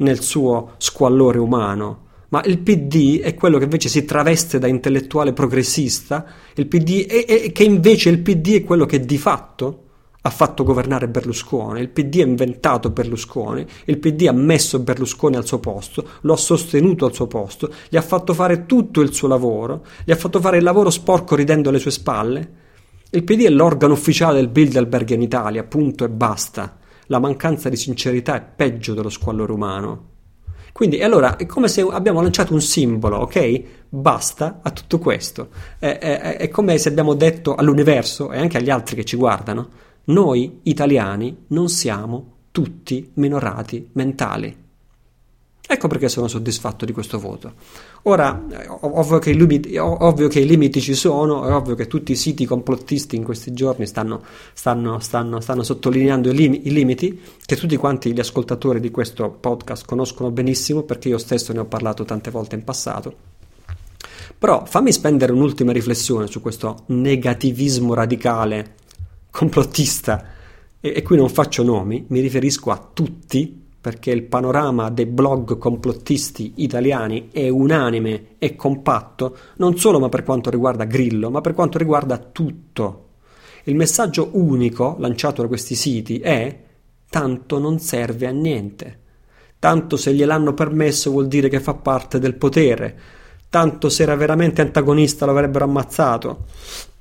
[0.00, 5.32] nel suo squallore umano, ma il PD è quello che invece si traveste da intellettuale
[5.32, 9.84] progressista, il PD è, è, che invece il PD è quello che di fatto
[10.20, 15.46] ha fatto governare Berlusconi, il PD ha inventato Berlusconi, il PD ha messo Berlusconi al
[15.46, 19.26] suo posto, lo ha sostenuto al suo posto, gli ha fatto fare tutto il suo
[19.26, 22.59] lavoro, gli ha fatto fare il lavoro sporco ridendo alle sue spalle
[23.12, 26.78] il PD è l'organo ufficiale del Bilderberg in Italia, punto e basta.
[27.06, 30.08] La mancanza di sincerità è peggio dello squallore umano.
[30.72, 33.62] Quindi, allora, è come se abbiamo lanciato un simbolo, ok?
[33.88, 35.48] Basta a tutto questo.
[35.80, 39.68] È, è, è come se abbiamo detto all'universo e anche agli altri che ci guardano,
[40.04, 44.59] noi italiani non siamo tutti minorati mentali.
[45.72, 47.52] Ecco perché sono soddisfatto di questo voto.
[48.02, 48.44] Ora,
[48.80, 52.44] ovvio che, limiti, ovvio che, i limiti ci sono, è ovvio che tutti i siti
[52.44, 54.20] complottisti in questi giorni stanno,
[54.52, 59.30] stanno, stanno, stanno sottolineando i, lim- i, limiti, che tutti quanti gli ascoltatori di questo
[59.30, 63.14] podcast conoscono benissimo, perché io stesso ne ho parlato tante volte in passato.
[64.36, 68.74] Però fammi spendere un'ultima riflessione su questo negativismo radicale,
[69.30, 70.30] complottista,
[70.80, 75.56] e, e qui non faccio nomi, mi riferisco a tutti perché il panorama dei blog
[75.56, 81.78] complottisti italiani è unanime e compatto, non solo per quanto riguarda Grillo, ma per quanto
[81.78, 83.06] riguarda tutto.
[83.64, 86.58] Il messaggio unico lanciato da questi siti è
[87.08, 88.98] tanto non serve a niente.
[89.58, 92.98] Tanto se gliel'hanno permesso vuol dire che fa parte del potere.
[93.48, 96.44] Tanto se era veramente antagonista lo avrebbero ammazzato.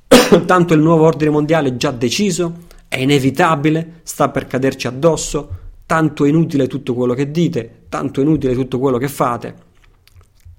[0.45, 6.23] Tanto il nuovo ordine mondiale è già deciso, è inevitabile, sta per caderci addosso tanto
[6.23, 9.55] è inutile tutto quello che dite, tanto è inutile tutto quello che fate.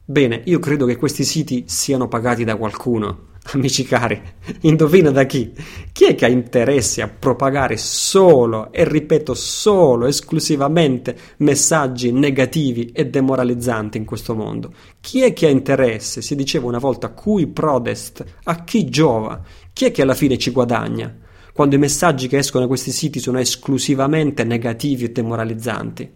[0.04, 3.28] Bene, io credo che questi siti siano pagati da qualcuno.
[3.54, 4.20] Amici cari,
[4.62, 5.52] indovina da chi?
[5.92, 13.06] Chi è che ha interesse a propagare solo, e ripeto solo, esclusivamente messaggi negativi e
[13.06, 14.72] demoralizzanti in questo mondo?
[15.00, 16.22] Chi è che ha interesse?
[16.22, 19.40] Si diceva una volta cui prodest, a chi giova?
[19.72, 21.19] Chi è che alla fine ci guadagna?
[21.60, 26.10] Quando i messaggi che escono da questi siti sono esclusivamente negativi e demoralizzanti.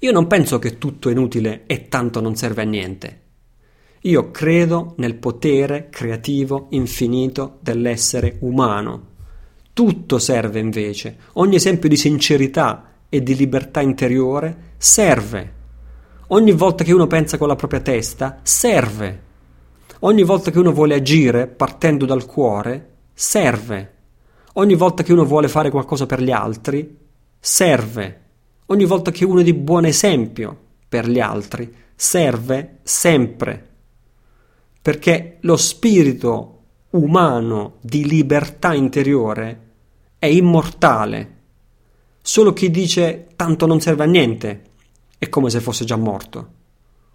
[0.00, 3.20] Io non penso che tutto è inutile e tanto non serve a niente.
[4.00, 9.10] Io credo nel potere creativo infinito dell'essere umano.
[9.72, 15.52] Tutto serve invece, ogni esempio di sincerità e di libertà interiore serve.
[16.26, 19.22] Ogni volta che uno pensa con la propria testa serve.
[20.00, 23.91] Ogni volta che uno vuole agire partendo dal cuore, serve.
[24.54, 26.98] Ogni volta che uno vuole fare qualcosa per gli altri,
[27.38, 28.20] serve.
[28.66, 33.68] Ogni volta che uno è di buon esempio per gli altri, serve sempre.
[34.82, 36.58] Perché lo spirito
[36.90, 39.70] umano di libertà interiore
[40.18, 41.36] è immortale.
[42.20, 44.62] Solo chi dice tanto non serve a niente
[45.16, 46.48] è come se fosse già morto,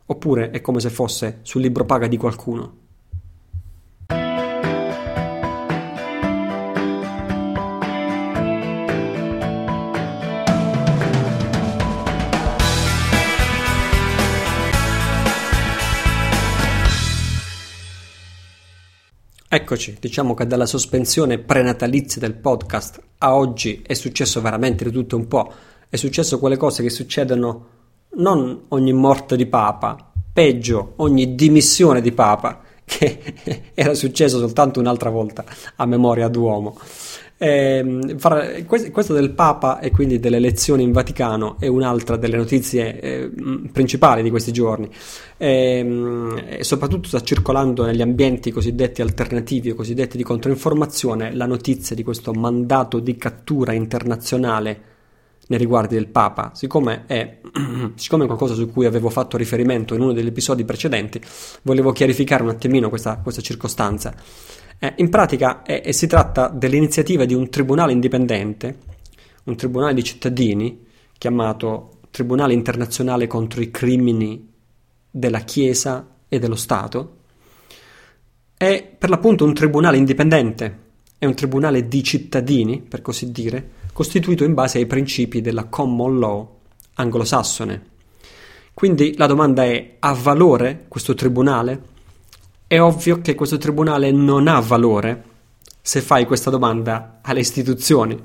[0.07, 2.86] oppure è come se fosse sul libro paga di qualcuno.
[19.49, 25.15] Eccoci, diciamo che dalla sospensione prenatalizia del podcast a oggi è successo veramente di tutto
[25.15, 25.53] un po'.
[25.87, 27.67] È successo quelle cose che succedono
[28.15, 35.09] non ogni morte di papa, peggio ogni dimissione di papa, che era successo soltanto un'altra
[35.09, 35.45] volta
[35.77, 36.77] a memoria d'uomo.
[37.39, 38.15] Eh,
[38.65, 43.31] questo del Papa e quindi delle elezioni in Vaticano è un'altra delle notizie eh,
[43.71, 44.89] principali di questi giorni.
[45.37, 51.95] Eh, e soprattutto sta circolando negli ambienti cosiddetti alternativi o cosiddetti di controinformazione la notizia
[51.95, 54.95] di questo mandato di cattura internazionale
[55.47, 56.51] nei riguardi del Papa.
[56.55, 57.37] Siccome è,
[57.95, 61.21] siccome è qualcosa su cui avevo fatto riferimento in uno degli episodi precedenti,
[61.61, 64.15] volevo chiarificare un attimino questa, questa circostanza.
[64.79, 68.77] Eh, in pratica eh, si tratta dell'iniziativa di un tribunale indipendente,
[69.45, 70.85] un tribunale di cittadini,
[71.17, 74.51] chiamato Tribunale internazionale contro i crimini
[75.11, 77.17] della Chiesa e dello Stato.
[78.57, 80.79] È per l'appunto un tribunale indipendente,
[81.19, 86.17] è un tribunale di cittadini, per così dire, costituito in base ai principi della common
[86.17, 86.57] law
[86.95, 87.85] anglosassone.
[88.73, 91.81] Quindi la domanda è: ha valore questo tribunale?
[92.69, 95.23] È ovvio che questo tribunale non ha valore
[95.81, 98.21] se fai questa domanda alle istituzioni,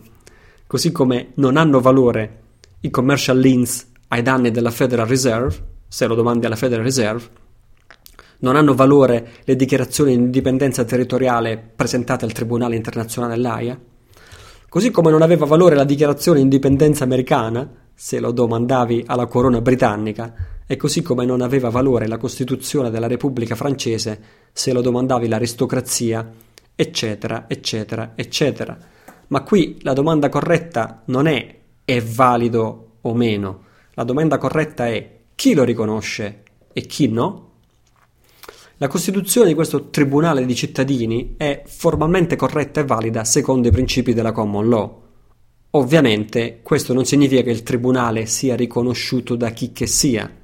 [0.66, 2.40] così come non hanno valore
[2.80, 7.24] i commercial liens ai danni della Federal Reserve, se lo domandi alla Federal Reserve,
[8.38, 13.80] non hanno valore le dichiarazioni di indipendenza territoriale presentate al Tribunale internazionale dell'AIA,
[14.68, 19.60] così come non aveva valore la dichiarazione di indipendenza americana, se lo domandavi alla corona
[19.60, 20.34] britannica,
[20.72, 24.20] e così come non aveva valore la Costituzione della Repubblica francese
[24.54, 26.26] se lo domandavi l'aristocrazia,
[26.74, 28.78] eccetera, eccetera, eccetera.
[29.26, 35.18] Ma qui la domanda corretta non è è valido o meno, la domanda corretta è
[35.34, 37.50] chi lo riconosce e chi no?
[38.78, 44.14] La Costituzione di questo Tribunale di cittadini è formalmente corretta e valida secondo i principi
[44.14, 45.02] della common law.
[45.72, 50.40] Ovviamente questo non significa che il Tribunale sia riconosciuto da chi che sia,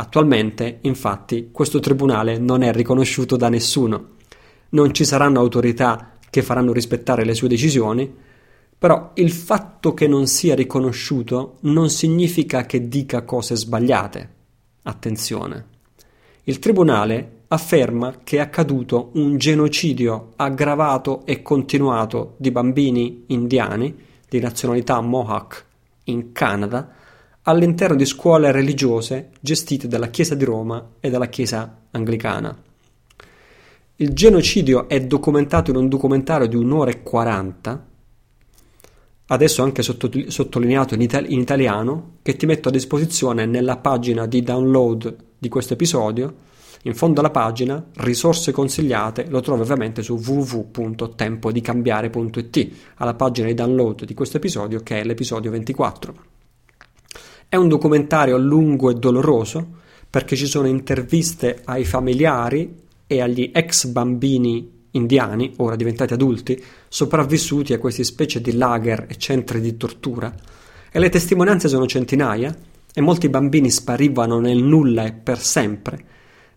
[0.00, 4.10] Attualmente, infatti, questo tribunale non è riconosciuto da nessuno.
[4.70, 8.14] Non ci saranno autorità che faranno rispettare le sue decisioni,
[8.78, 14.34] però il fatto che non sia riconosciuto non significa che dica cose sbagliate.
[14.82, 15.66] Attenzione.
[16.44, 23.96] Il tribunale afferma che è accaduto un genocidio aggravato e continuato di bambini indiani
[24.28, 25.64] di nazionalità Mohawk
[26.04, 26.94] in Canada
[27.48, 32.54] all'interno di scuole religiose gestite dalla Chiesa di Roma e dalla Chiesa anglicana.
[33.96, 37.86] Il genocidio è documentato in un documentario di un'ora e quaranta,
[39.28, 44.42] adesso anche sottolineato in, itali- in italiano, che ti metto a disposizione nella pagina di
[44.42, 46.44] download di questo episodio.
[46.82, 54.04] In fondo alla pagina, risorse consigliate, lo trovi ovviamente su www.tempodicambiare.it, alla pagina di download
[54.04, 56.36] di questo episodio che è l'episodio 24.
[57.50, 59.76] È un documentario lungo e doloroso
[60.10, 62.74] perché ci sono interviste ai familiari
[63.06, 69.16] e agli ex bambini indiani, ora diventati adulti, sopravvissuti a queste specie di lager e
[69.16, 70.30] centri di tortura.
[70.92, 72.54] E le testimonianze sono centinaia
[72.92, 76.04] e molti bambini sparivano nel nulla e per sempre.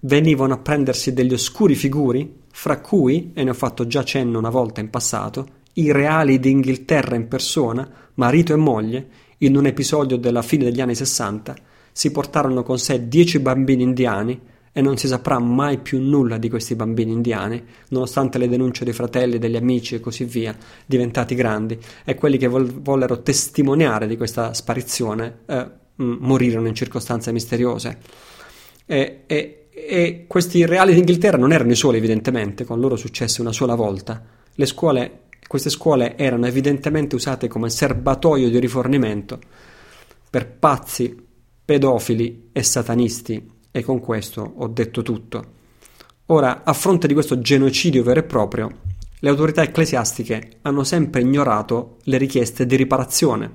[0.02, 4.50] Venivano a prendersi degli oscuri figuri, fra cui, e ne ho fatto già cenno una
[4.50, 9.08] volta in passato, i reali d'Inghilterra in persona, marito e moglie,
[9.44, 11.56] in un episodio della fine degli anni 60,
[11.92, 14.40] si portarono con sé dieci bambini indiani
[14.74, 18.94] e non si saprà mai più nulla di questi bambini indiani, nonostante le denunce dei
[18.94, 24.16] fratelli, degli amici e così via, diventati grandi, e quelli che vol- vollero testimoniare di
[24.16, 27.98] questa sparizione eh, morirono in circostanze misteriose.
[28.86, 33.52] E, e, e questi reali d'Inghilterra non erano i soli, evidentemente, con loro successe una
[33.52, 34.24] sola volta.
[34.54, 35.20] Le scuole
[35.52, 39.38] queste scuole erano evidentemente usate come serbatoio di rifornimento
[40.30, 41.14] per pazzi,
[41.66, 45.44] pedofili e satanisti e con questo ho detto tutto.
[46.28, 48.72] Ora, a fronte di questo genocidio vero e proprio,
[49.20, 53.52] le autorità ecclesiastiche hanno sempre ignorato le richieste di riparazione.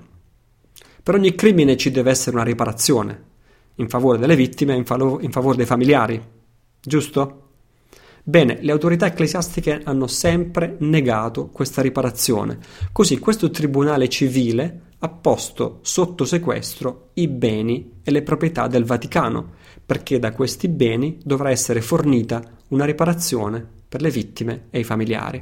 [1.03, 3.23] Per ogni crimine ci deve essere una riparazione,
[3.77, 6.23] in favore delle vittime e in, falo- in favore dei familiari,
[6.79, 7.46] giusto?
[8.29, 12.59] Bene, le autorità ecclesiastiche hanno sempre negato questa riparazione,
[12.91, 19.53] così questo tribunale civile ha posto sotto sequestro i beni e le proprietà del Vaticano,
[19.87, 25.41] perché da questi beni dovrà essere fornita una riparazione per le vittime e i familiari.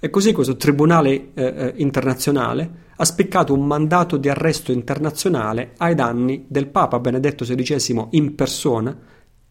[0.00, 5.94] E così questo tribunale eh, eh internazionale ha spiccato un mandato di arresto internazionale ai
[5.94, 8.98] danni del Papa Benedetto XVI in persona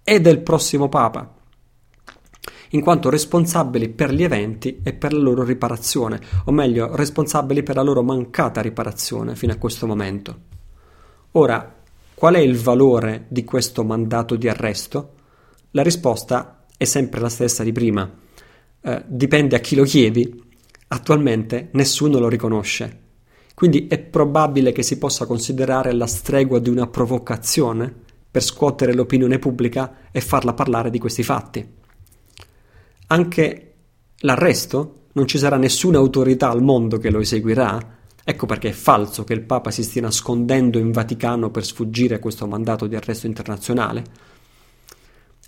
[0.04, 1.36] e del prossimo Papa,
[2.72, 7.76] in quanto responsabili per gli eventi e per la loro riparazione, o meglio, responsabili per
[7.76, 10.50] la loro mancata riparazione fino a questo momento.
[11.32, 11.80] Ora,
[12.14, 15.14] qual è il valore di questo mandato di arresto?
[15.72, 18.10] La risposta è sempre la stessa di prima.
[18.82, 20.50] Eh, dipende a chi lo chiedi.
[20.90, 23.00] Attualmente nessuno lo riconosce.
[23.54, 27.94] Quindi è probabile che si possa considerare la stregua di una provocazione
[28.30, 31.80] per scuotere l'opinione pubblica e farla parlare di questi fatti
[33.12, 33.74] anche
[34.20, 37.98] l'arresto, non ci sarà nessuna autorità al mondo che lo eseguirà.
[38.24, 42.20] Ecco perché è falso che il Papa si stia nascondendo in Vaticano per sfuggire a
[42.20, 44.04] questo mandato di arresto internazionale.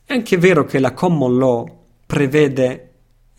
[0.03, 2.89] È anche vero che la common law prevede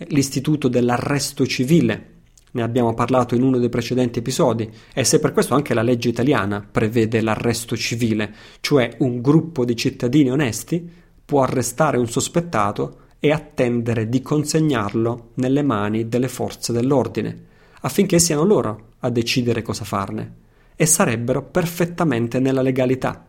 [0.09, 2.13] l'istituto dell'arresto civile,
[2.53, 6.09] ne abbiamo parlato in uno dei precedenti episodi, e se per questo anche la legge
[6.09, 10.91] italiana prevede l'arresto civile, cioè un gruppo di cittadini onesti
[11.23, 17.45] può arrestare un sospettato e attendere di consegnarlo nelle mani delle forze dell'ordine,
[17.81, 20.35] affinché siano loro a decidere cosa farne,
[20.77, 23.27] e sarebbero perfettamente nella legalità.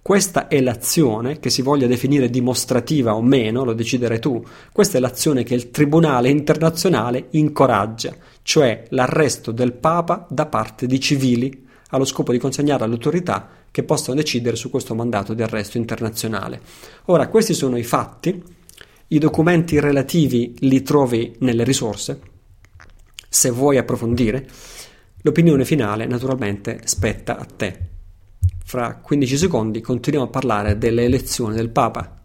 [0.00, 4.42] Questa è l'azione, che si voglia definire dimostrativa o meno, lo deciderai tu,
[4.72, 10.98] questa è l'azione che il Tribunale internazionale incoraggia, cioè l'arresto del Papa da parte di
[10.98, 15.76] civili allo scopo di consegnare alle autorità che possano decidere su questo mandato di arresto
[15.76, 16.62] internazionale.
[17.06, 18.60] Ora, questi sono i fatti
[19.12, 22.20] i documenti relativi li trovi nelle risorse.
[23.28, 24.48] Se vuoi approfondire,
[25.20, 27.78] l'opinione finale naturalmente spetta a te.
[28.64, 32.21] Fra 15 secondi continuiamo a parlare delle elezioni del Papa.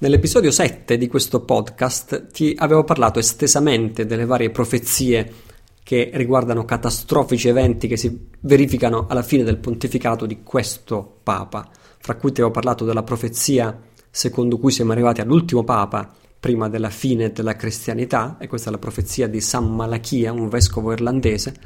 [0.00, 5.32] Nell'episodio 7 di questo podcast ti avevo parlato estesamente delle varie profezie
[5.82, 11.68] che riguardano catastrofici eventi che si verificano alla fine del pontificato di questo Papa,
[11.98, 13.76] fra cui ti avevo parlato della profezia
[14.08, 18.78] secondo cui siamo arrivati all'ultimo Papa prima della fine della cristianità, e questa è la
[18.78, 21.56] profezia di San Malachia, un vescovo irlandese,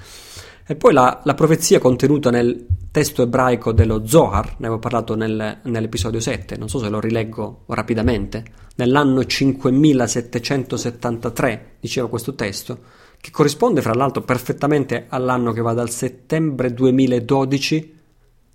[0.67, 5.61] e poi la, la, profezia contenuta nel testo ebraico dello Zohar, ne avevo parlato nel,
[5.65, 8.45] nell'episodio 7, non so se lo rileggo rapidamente,
[8.77, 12.79] nell'anno 5773 diceva questo testo,
[13.21, 17.99] che corrisponde fra l'altro perfettamente all'anno che va dal settembre 2012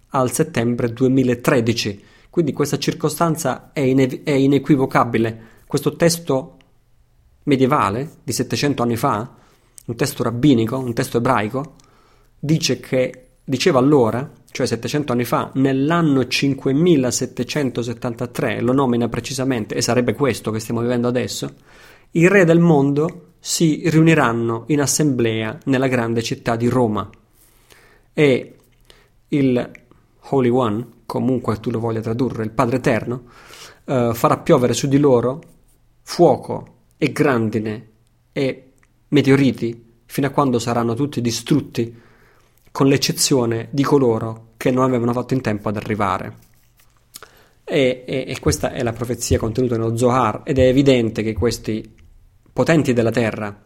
[0.09, 5.55] al settembre 2013, quindi questa circostanza è, ine- è inequivocabile.
[5.67, 6.57] Questo testo
[7.43, 9.35] medievale di 700 anni fa,
[9.85, 11.75] un testo rabbinico, un testo ebraico,
[12.39, 20.13] dice che diceva allora, cioè 700 anni fa, nell'anno 5773, lo nomina precisamente, e sarebbe
[20.13, 21.51] questo che stiamo vivendo adesso,
[22.11, 27.09] i re del mondo si riuniranno in assemblea nella grande città di Roma.
[28.13, 28.55] E
[29.29, 29.71] il
[30.29, 33.23] Holy One, comunque tu lo voglia tradurre, il Padre Eterno,
[33.85, 35.41] eh, farà piovere su di loro
[36.01, 37.89] fuoco e grandine
[38.33, 38.71] e
[39.09, 42.05] meteoriti fino a quando saranno tutti distrutti
[42.77, 46.35] con l'eccezione di coloro che non avevano fatto in tempo ad arrivare.
[47.63, 51.95] E, e, e, questa è la profezia contenuta nello Zohar ed è evidente che questi
[52.53, 53.63] potenti della terra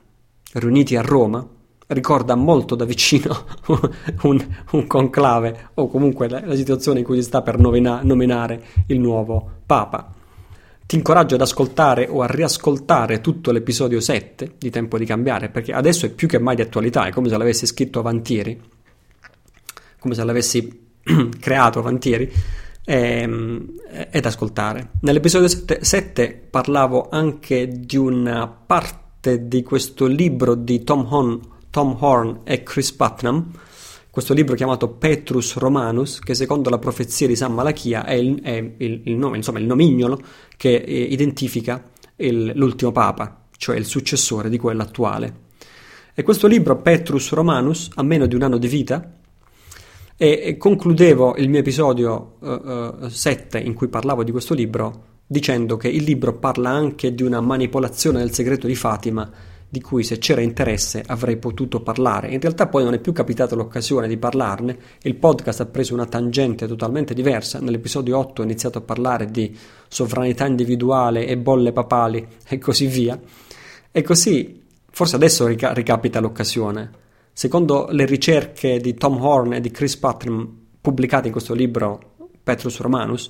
[0.53, 1.45] riuniti a Roma
[1.88, 3.47] ricorda molto da vicino
[4.24, 8.64] un, un conclave o comunque la, la, situazione in cui si sta per nomina, nominare
[8.88, 10.14] il nuovo Papa.
[10.86, 15.74] Ti incoraggio ad ascoltare o a riascoltare tutto l'episodio 7 di Tempo di Cambiare perché
[15.74, 18.80] adesso è più che mai di attualità, è come se l'avessi scritto avantieri
[20.01, 20.89] come se l'avessi
[21.39, 22.31] creato avantieri,
[22.83, 23.65] ehm,
[24.09, 24.93] ed ascoltare.
[25.01, 31.39] Nell'episodio 7, 7, parlavo anche di una parte di questo libro di Tom Horn,
[31.69, 33.51] Tom Horn e Chris Putnam
[34.11, 38.73] questo libro chiamato Petrus Romanus, che secondo la profezia di San Malachia è il, è
[38.79, 40.19] il, il nome, insomma il nomignolo
[40.57, 41.81] che eh, identifica
[42.17, 45.49] il, l'ultimo papa, cioè il successore di quello attuale.
[46.13, 49.17] E questo libro, Petrus Romanus, ha meno di un anno di vita,
[50.24, 55.78] e, concludevo il mio episodio uh, uh, 7 in cui parlavo di questo libro dicendo
[55.78, 59.28] che il libro parla anche di una manipolazione del segreto di Fatima
[59.67, 62.30] di cui se c'era interesse avrei potuto parlare.
[62.30, 66.05] In realtà poi non è più capitata l'occasione di parlarne, il podcast ha preso una
[66.05, 69.57] tangente totalmente diversa, nell'episodio 8 ho iniziato a parlare di
[69.88, 73.19] sovranità individuale e bolle papali e così via,
[73.91, 74.61] e così
[74.91, 76.99] forse adesso rica- ricapita l'occasione.
[77.34, 82.79] Secondo le ricerche di Tom Horn e di Chris Patton pubblicate in questo libro Petrus
[82.79, 83.29] Romanus,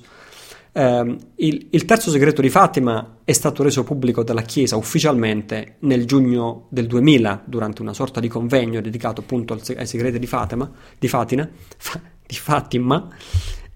[0.72, 6.06] eh, il, il, terzo segreto di Fatima è stato reso pubblico dalla Chiesa ufficialmente nel
[6.06, 10.70] giugno del 2000 durante una sorta di convegno dedicato appunto al, ai segreti di Fatima,
[10.98, 13.08] di, Fatina, fa, di Fatima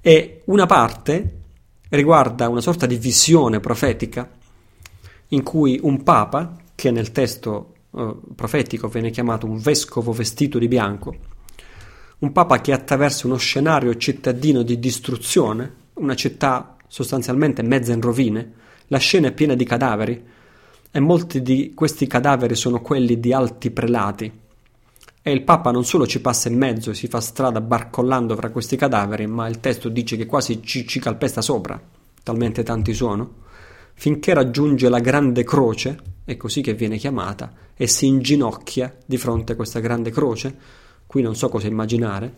[0.01, 1.41] e una parte
[1.91, 4.31] riguarda una sorta di visione profetica
[5.29, 10.69] in cui un papa, che nel testo uh, profetico viene chiamato un vescovo vestito di
[10.69, 11.17] bianco,
[12.19, 18.53] un papa che attraversa uno scenario cittadino di distruzione, una città sostanzialmente mezza in rovine,
[18.89, 20.25] la scena è piena di cadaveri
[20.91, 24.45] e molti di questi cadaveri sono quelli di alti prelati.
[25.23, 28.51] E il Papa non solo ci passa in mezzo e si fa strada barcollando fra
[28.51, 31.81] questi cadaveri, ma il testo dice che quasi ci, ci calpesta sopra,
[32.23, 33.45] talmente tanti sono,
[33.95, 39.53] finché raggiunge la grande croce, è così che viene chiamata, e si inginocchia di fronte
[39.53, 40.55] a questa grande croce.
[41.07, 42.35] Qui non so cosa immaginare,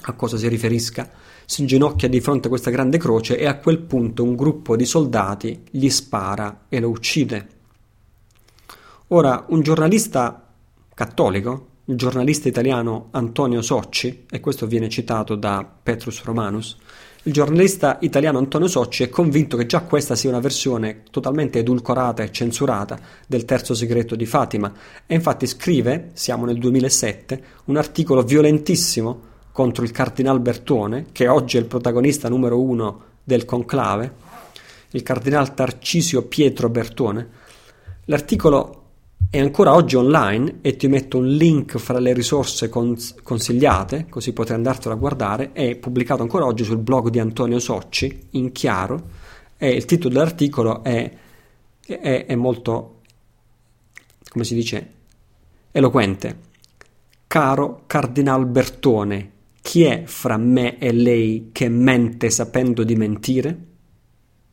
[0.00, 1.10] a cosa si riferisca,
[1.44, 4.86] si inginocchia di fronte a questa grande croce e a quel punto un gruppo di
[4.86, 7.48] soldati gli spara e lo uccide.
[9.08, 10.50] Ora, un giornalista
[10.94, 16.76] cattolico, il giornalista italiano Antonio Socci, e questo viene citato da Petrus Romanus,
[17.24, 22.22] il giornalista italiano Antonio Socci è convinto che già questa sia una versione totalmente edulcorata
[22.22, 24.72] e censurata del terzo segreto di Fatima
[25.04, 31.56] e infatti scrive, siamo nel 2007, un articolo violentissimo contro il cardinal Bertone, che oggi
[31.56, 34.12] è il protagonista numero uno del conclave,
[34.90, 37.28] il cardinal Tarcisio Pietro Bertone.
[38.04, 38.77] L'articolo
[39.30, 44.32] è ancora oggi online e ti metto un link fra le risorse cons- consigliate, così
[44.32, 45.52] potrai andartelo a guardare.
[45.52, 49.10] È pubblicato ancora oggi sul blog di Antonio Socci, in chiaro,
[49.58, 51.10] e il titolo dell'articolo è,
[51.84, 53.00] è, è molto,
[54.30, 54.92] come si dice,
[55.72, 56.46] eloquente.
[57.26, 63.66] Caro Cardinal Bertone, chi è fra me e lei che mente sapendo di mentire?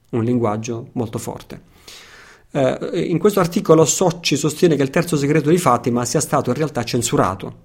[0.10, 1.74] Un linguaggio molto forte.
[2.56, 6.56] Eh, in questo articolo Socci sostiene che il terzo segreto di Fatima sia stato in
[6.56, 7.64] realtà censurato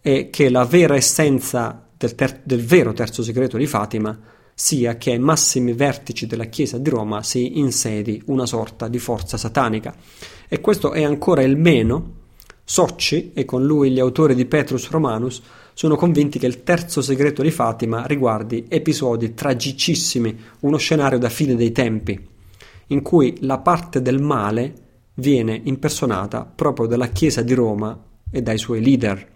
[0.00, 4.18] e che la vera essenza del, ter- del vero terzo segreto di Fatima
[4.54, 9.36] sia che ai massimi vertici della Chiesa di Roma si insedi una sorta di forza
[9.36, 9.94] satanica.
[10.48, 12.14] E questo è ancora il meno.
[12.64, 15.42] Socci, e con lui gli autori di Petrus Romanus,
[15.74, 21.54] sono convinti che il terzo segreto di Fatima riguardi episodi tragicissimi, uno scenario da fine
[21.54, 22.28] dei tempi,
[22.90, 24.74] in cui la parte del male
[25.14, 27.98] viene impersonata proprio dalla Chiesa di Roma
[28.30, 29.28] e dai suoi leader.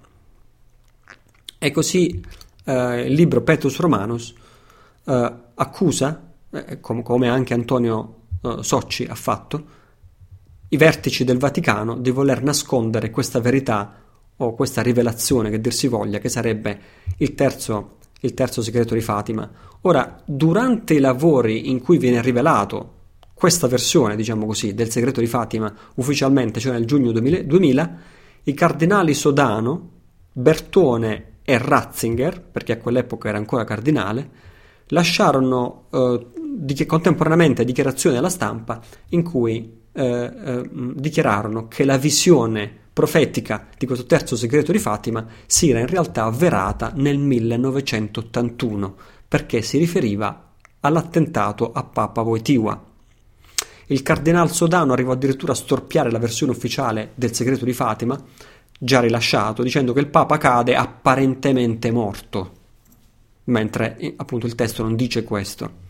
[1.58, 2.22] E così
[2.64, 4.34] eh, il libro Petrus Romanus
[5.04, 9.82] eh, accusa, eh, com- come anche Antonio eh, Socci ha fatto,
[10.68, 14.00] i vertici del Vaticano di voler nascondere questa verità
[14.36, 16.80] o questa rivelazione che dir si voglia, che sarebbe
[17.18, 19.48] il terzo, il terzo segreto di Fatima.
[19.82, 22.93] Ora, durante i lavori in cui viene rivelato
[23.34, 27.98] questa versione, diciamo così, del segreto di Fatima ufficialmente, cioè nel giugno 2000,
[28.44, 29.90] i cardinali Sodano,
[30.32, 34.30] Bertone e Ratzinger, perché a quell'epoca era ancora cardinale,
[34.88, 36.26] lasciarono eh,
[36.56, 38.80] di- contemporaneamente dichiarazioni alla stampa
[39.10, 45.26] in cui eh, eh, dichiararono che la visione profetica di questo terzo segreto di Fatima
[45.46, 52.92] si era in realtà avverata nel 1981 perché si riferiva all'attentato a Papa Wojtyła.
[53.86, 58.18] Il cardinal Sodano arrivò addirittura a storpiare la versione ufficiale del segreto di Fatima,
[58.78, 62.52] già rilasciato, dicendo che il Papa cade apparentemente morto,
[63.44, 65.82] mentre eh, appunto il testo non dice questo.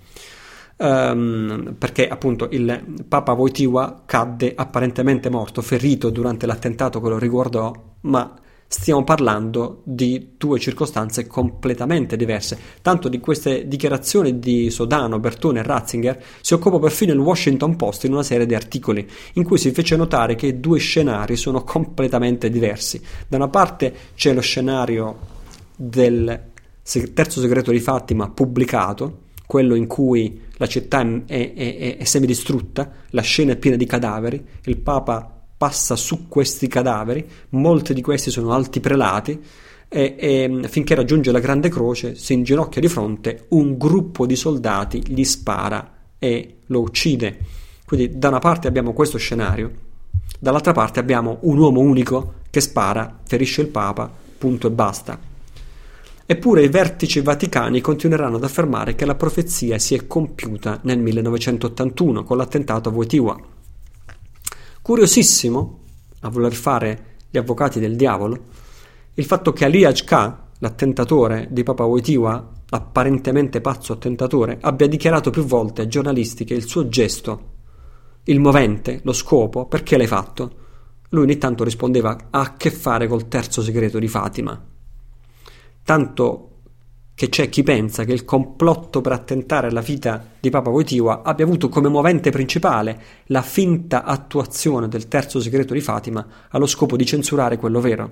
[0.76, 7.72] Um, perché appunto il Papa Wojtyła cadde apparentemente morto, ferito durante l'attentato che lo riguardò,
[8.02, 8.34] ma
[8.80, 12.58] stiamo parlando di due circostanze completamente diverse.
[12.82, 18.04] Tanto di queste dichiarazioni di Sodano, Bertone e Ratzinger si occupò perfino il Washington Post
[18.04, 21.62] in una serie di articoli in cui si fece notare che i due scenari sono
[21.62, 23.00] completamente diversi.
[23.28, 25.18] Da una parte c'è lo scenario
[25.76, 26.40] del
[27.14, 32.90] terzo segreto di Fatima pubblicato, quello in cui la città è, è, è, è semidistrutta,
[33.10, 38.30] la scena è piena di cadaveri, il Papa passa su questi cadaveri, molti di questi
[38.30, 39.40] sono alti prelati,
[39.88, 45.02] e, e, finché raggiunge la Grande Croce si inginocchia di fronte, un gruppo di soldati
[45.06, 47.38] gli spara e lo uccide.
[47.86, 49.70] Quindi da una parte abbiamo questo scenario,
[50.40, 55.18] dall'altra parte abbiamo un uomo unico che spara, ferisce il Papa, punto e basta.
[56.26, 62.24] Eppure i vertici vaticani continueranno ad affermare che la profezia si è compiuta nel 1981
[62.24, 63.53] con l'attentato a Wojtyła.
[64.84, 65.78] Curiosissimo,
[66.20, 68.38] a voler fare gli avvocati del diavolo,
[69.14, 75.44] il fatto che Ali Ajka, l'attentatore di Papa Wojtyła, apparentemente pazzo attentatore, abbia dichiarato più
[75.44, 77.52] volte ai giornalisti che il suo gesto,
[78.24, 80.52] il movente, lo scopo, perché l'hai fatto?
[81.08, 84.72] Lui ogni tanto rispondeva ha a che fare col terzo segreto di Fatima
[85.84, 86.48] tanto
[87.14, 91.44] che c'è chi pensa che il complotto per attentare alla vita di Papa Wojtyła abbia
[91.44, 97.06] avuto come movente principale la finta attuazione del terzo segreto di Fatima allo scopo di
[97.06, 98.10] censurare quello vero.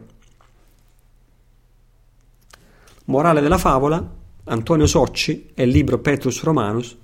[3.07, 6.97] Morale della favola, Antonio Socci e il libro Petrus Romanus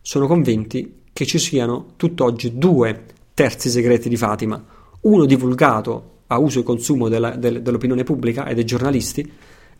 [0.00, 4.64] sono convinti che ci siano tutt'oggi due terzi segreti di Fatima,
[5.00, 9.30] uno divulgato a uso e consumo della, del, dell'opinione pubblica e dei giornalisti,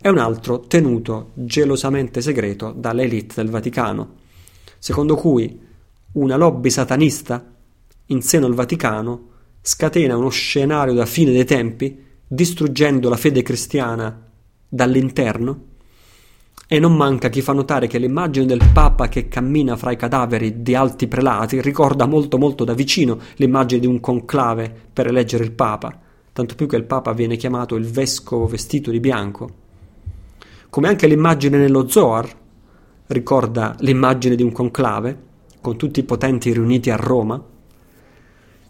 [0.01, 4.15] e un altro tenuto gelosamente segreto dall'elite del Vaticano,
[4.77, 5.59] secondo cui
[6.13, 7.43] una lobby satanista
[8.07, 9.29] in seno al Vaticano
[9.61, 14.29] scatena uno scenario da fine dei tempi, distruggendo la fede cristiana
[14.67, 15.71] dall'interno,
[16.67, 20.61] e non manca chi fa notare che l'immagine del Papa che cammina fra i cadaveri
[20.61, 25.51] di alti prelati ricorda molto molto da vicino l'immagine di un conclave per eleggere il
[25.51, 25.97] Papa,
[26.33, 29.61] tanto più che il Papa viene chiamato il vescovo vestito di bianco
[30.73, 32.27] come anche l'immagine nello Zohar
[33.05, 35.15] ricorda l'immagine di un conclave,
[35.61, 37.39] con tutti i potenti riuniti a Roma,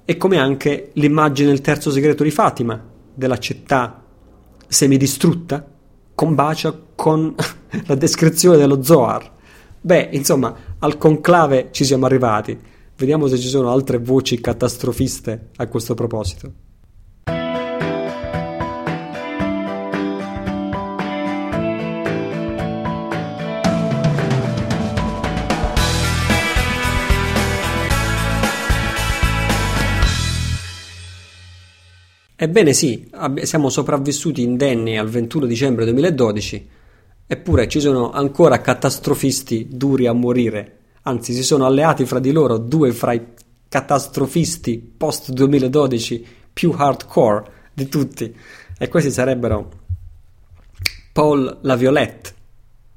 [0.03, 2.77] e come anche l'immagine del terzo segreto di Fatima,
[3.13, 4.03] della città
[4.67, 5.65] semidistrutta,
[6.13, 7.35] combacia con
[7.87, 9.31] la descrizione dello Zohar.
[9.79, 12.59] Beh, insomma, al conclave ci siamo arrivati.
[12.97, 16.51] Vediamo se ci sono altre voci catastrofiste a questo proposito.
[32.36, 33.07] Ebbene sì,
[33.43, 36.69] siamo sopravvissuti indenni al 21 dicembre 2012,
[37.27, 42.57] eppure ci sono ancora catastrofisti duri a morire, anzi si sono alleati fra di loro
[42.57, 43.21] due fra i
[43.69, 48.36] catastrofisti post 2012 più hardcore di tutti,
[48.79, 49.71] e questi sarebbero
[51.11, 52.34] Paul Laviolette,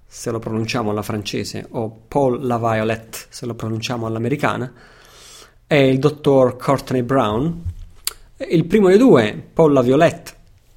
[0.06, 4.72] se lo pronunciamo alla francese, o Paul Laviolette, se lo pronunciamo all'americana,
[5.66, 7.74] e il dottor Courtney Brown,
[8.38, 10.34] il primo dei due, Paul Laviolette,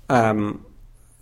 [0.07, 0.59] um,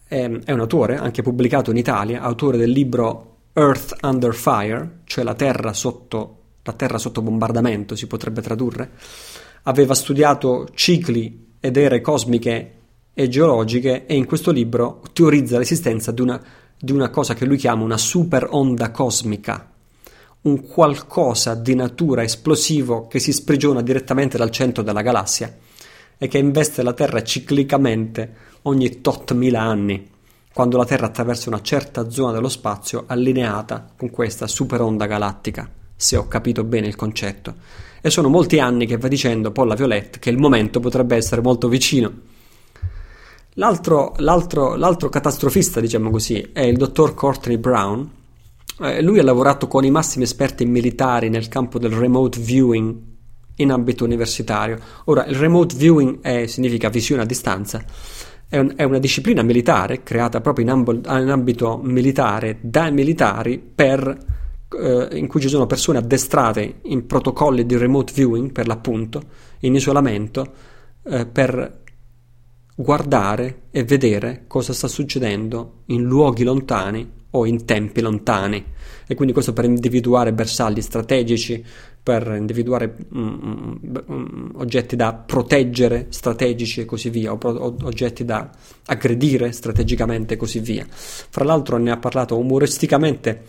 [0.08, 5.24] è, è, un autore, anche pubblicato in Italia, autore del libro Earth Under Fire, cioè
[5.24, 8.92] la terra sotto, la terra sotto bombardamento, si potrebbe tradurre.
[9.64, 12.74] Aveva studiato cicli ed ere cosmiche
[13.16, 16.40] e geologiche e in questo libro teorizza l'esistenza di una,
[16.80, 19.72] di una cosa che lui chiama una super onda cosmica,
[20.42, 25.66] un qualcosa di natura esplosivo che si sprigiona direttamente dal centro della galassia
[26.18, 30.10] e che investe la Terra ciclicamente ogni tot mila anni,
[30.54, 36.18] quando la Terra attraversa una certa zona dello spazio allineata con questa superonda galattica, se
[36.18, 37.56] ho capito bene il concetto.
[38.02, 41.68] E sono molti anni che va dicendo Paul Violette che il momento potrebbe essere molto
[41.68, 42.12] vicino.
[43.54, 48.10] L'altro, l'altro, l'altro catastrofista, diciamo così, è il dottor Courtney Brown.
[48.80, 53.16] Eh, lui ha lavorato con i massimi esperti militari nel campo del remote viewing
[53.58, 54.78] in ambito universitario.
[55.06, 57.84] Ora, il remote viewing è, significa visione a distanza,
[58.48, 63.60] è, un, è, una disciplina militare creata proprio in, amb- in ambito militare dai militari
[63.60, 64.18] per,
[64.80, 69.22] eh, in cui ci sono persone addestrate in protocolli di remote viewing, per l'appunto,
[69.62, 70.54] in isolamento,
[71.04, 71.86] eh, per
[72.76, 78.64] guardare e vedere cosa sta succedendo in luoghi lontani o in tempi lontani
[79.08, 81.64] e quindi questo per individuare bersagli strategici
[82.08, 88.50] per individuare um, um, oggetti da proteggere, strategici e così via, o, pro- oggetti da
[88.86, 90.86] aggredire strategicamente e così via.
[90.90, 93.44] Fra l'altro ne ha parlato umoristicamente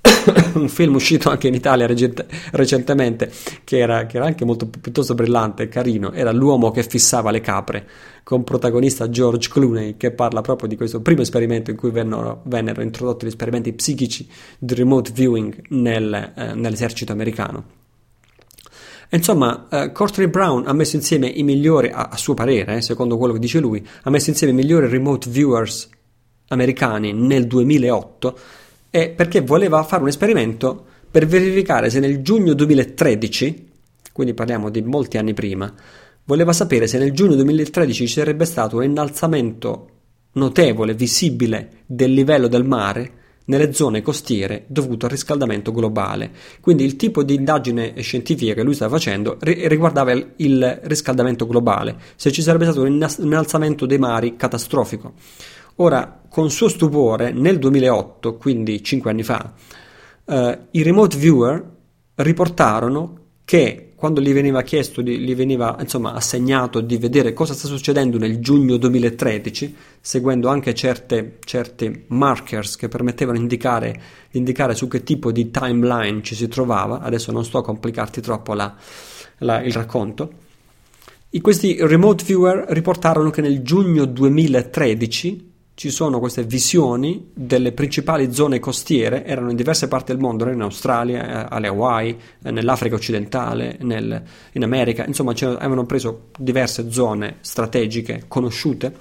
[0.54, 3.30] un film uscito anche in Italia recente, recentemente
[3.64, 7.42] che era, che era, anche molto piuttosto brillante e carino era L'uomo che fissava le
[7.42, 7.86] capre
[8.22, 12.80] con protagonista George Clooney che parla proprio di questo primo esperimento in cui vennero, vennero
[12.80, 14.26] introdotti gli esperimenti psichici
[14.58, 17.79] di remote viewing nel, eh, nell'esercito americano
[19.10, 23.16] Insomma, uh, Courtney Brown ha messo insieme i migliori, a, a suo parere, eh, secondo
[23.16, 25.88] quello che dice lui, ha messo insieme i migliori remote viewers
[26.48, 28.38] americani nel 2008
[28.90, 33.68] e perché voleva fare un esperimento per verificare se nel giugno 2013,
[34.12, 35.72] quindi parliamo di molti anni prima,
[36.24, 39.88] voleva sapere se nel giugno 2013 ci sarebbe stato un innalzamento
[40.32, 43.12] notevole, visibile del livello del mare
[43.50, 46.30] nelle zone costiere dovuto al riscaldamento globale.
[46.60, 52.30] Quindi il tipo di indagine scientifica che lui stava facendo riguardava il riscaldamento globale, se
[52.30, 55.14] ci sarebbe stato un innalzamento dei mari catastrofico.
[55.76, 59.52] Ora, con suo stupore, nel 2008, quindi 5 anni fa,
[60.26, 61.64] eh, i remote viewer
[62.16, 68.16] riportarono che quando gli veniva chiesto, gli veniva insomma, assegnato di vedere cosa sta succedendo
[68.16, 75.02] nel giugno 2013, seguendo anche certe, certi markers che permettevano di indicare, indicare, su che
[75.02, 78.74] tipo di timeline ci si trovava, adesso non sto a complicarti troppo la,
[79.40, 80.32] la, il racconto,
[81.28, 85.49] e questi remote viewer riportarono che nel giugno 2013
[85.80, 90.60] ci sono queste visioni delle principali zone costiere, erano in diverse parti del mondo, in
[90.60, 94.22] Australia, eh, alle Hawaii, eh, nell'Africa occidentale, nel,
[94.52, 98.94] in America, insomma avevano preso diverse zone strategiche conosciute.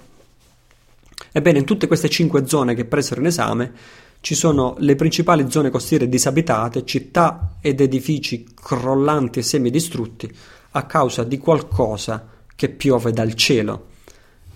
[1.33, 3.73] Ebbene, in tutte queste cinque zone che presero in esame
[4.21, 10.33] ci sono le principali zone costiere disabitate, città ed edifici crollanti e semidistrutti
[10.71, 12.25] a causa di qualcosa
[12.55, 13.87] che piove dal cielo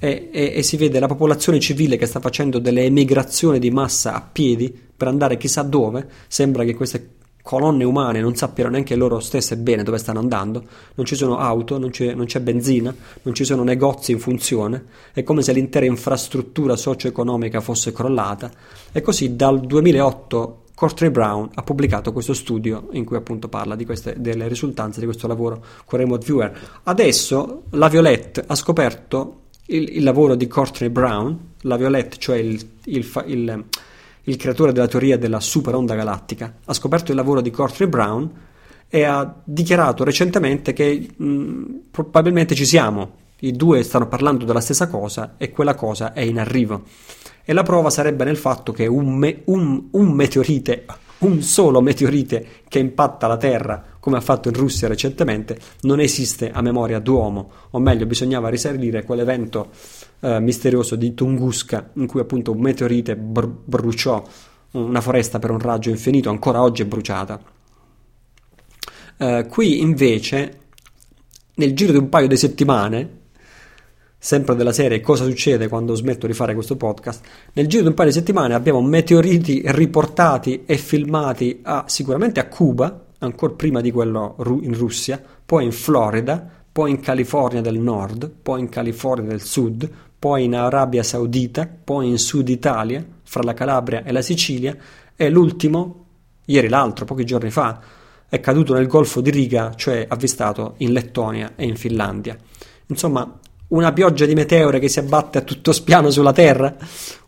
[0.04, 4.14] e, e, e, si vede la popolazione civile che sta facendo delle emigrazioni di massa
[4.14, 6.06] a piedi per andare chissà dove.
[6.28, 10.62] Sembra che queste colonne umane non sappiano neanche loro stesse bene dove stanno andando,
[10.96, 14.84] non ci sono auto, non c'è, non c'è benzina, non ci sono negozi in funzione,
[15.14, 18.52] è come se l'intera infrastruttura socio-economica fosse crollata.
[18.92, 24.16] E così dal 2008 Courtney Brown ha pubblicato questo studio in cui appunto parla queste,
[24.18, 26.82] delle risultanze di questo lavoro con Remote Viewer.
[26.84, 29.38] Adesso la Violette ha scoperto
[29.68, 33.66] il, il lavoro di Courtney Brown, la Violette, cioè il, il,
[34.24, 38.32] il, creatore della teoria della superonda galattica, ha scoperto il lavoro di Courtney Brown
[38.90, 44.88] e ha dichiarato recentemente che mh, probabilmente ci siamo, i due stanno parlando della stessa
[44.88, 46.84] cosa e quella cosa è in arrivo.
[47.46, 50.86] E la prova sarebbe nel fatto che un, me, un, un meteorite
[51.24, 56.52] un solo meteorite che impatta la Terra, come ha fatto in Russia recentemente, non esiste
[56.52, 59.70] a memoria d'uomo, o meglio, bisognava risalire quell'evento
[60.20, 64.24] eh, misterioso di Tunguska, in cui appunto un meteorite br- bruciò
[64.72, 67.40] una foresta per un raggio infinito, ancora oggi è bruciata.
[69.18, 70.60] Eh, qui invece,
[71.56, 73.22] nel giro di un paio di settimane,
[74.24, 77.94] sempre della serie Cosa succede quando smetto di fare questo podcast, nel giro di un
[77.94, 83.92] paio di settimane abbiamo meteoriti riportati e filmati a, sicuramente a Cuba, ancora prima di
[83.92, 89.42] quello in Russia, poi in Florida, poi in California del Nord, poi in California del
[89.42, 94.74] Sud, poi in Arabia Saudita, poi in Sud Italia, fra la Calabria e la Sicilia,
[95.18, 96.06] e l'ultimo,
[96.46, 97.78] ieri l'altro, pochi giorni fa,
[98.30, 102.38] è caduto nel Golfo di Riga, cioè avvistato in Lettonia e in Finlandia.
[102.88, 103.40] Insomma,
[103.70, 106.76] una pioggia di meteore che si abbatte a tutto spiano sulla Terra,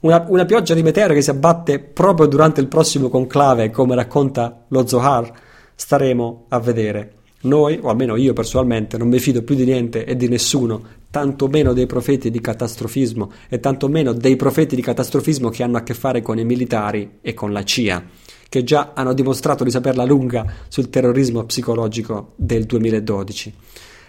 [0.01, 4.65] una, una, pioggia di meteore che si abbatte proprio durante il prossimo conclave, come racconta
[4.67, 5.31] lo Zohar,
[5.75, 7.13] staremo a vedere.
[7.41, 10.81] Noi, o almeno io personalmente, non mi fido più di niente e di nessuno,
[11.11, 15.77] tanto meno dei profeti di catastrofismo e tanto meno dei profeti di catastrofismo che hanno
[15.77, 18.03] a che fare con i militari e con la CIA,
[18.49, 23.53] che già hanno dimostrato di saperla lunga sul terrorismo psicologico del 2012.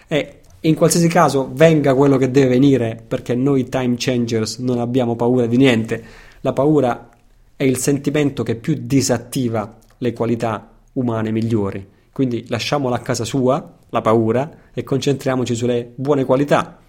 [0.07, 5.15] E in qualsiasi caso venga quello che deve venire, perché noi time changers non abbiamo
[5.15, 6.03] paura di niente.
[6.41, 7.09] La paura
[7.55, 11.87] è il sentimento che più disattiva le qualità umane migliori.
[12.11, 16.79] Quindi lasciamola a casa sua, la paura, e concentriamoci sulle buone qualità,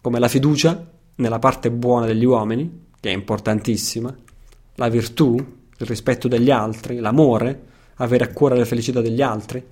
[0.00, 4.16] come la fiducia nella parte buona degli uomini, che è importantissima,
[4.76, 7.62] la virtù, il rispetto degli altri, l'amore,
[7.96, 9.64] avere a cuore la felicità degli altri,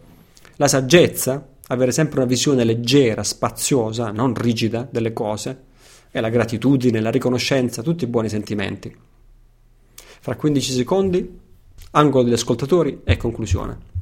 [0.57, 5.65] la saggezza, avere sempre una visione leggera, spaziosa, non rigida delle cose,
[6.11, 8.95] e la gratitudine, la riconoscenza, tutti i buoni sentimenti.
[10.21, 11.39] Fra 15 secondi,
[11.93, 13.96] angolo degli ascoltatori e conclusione.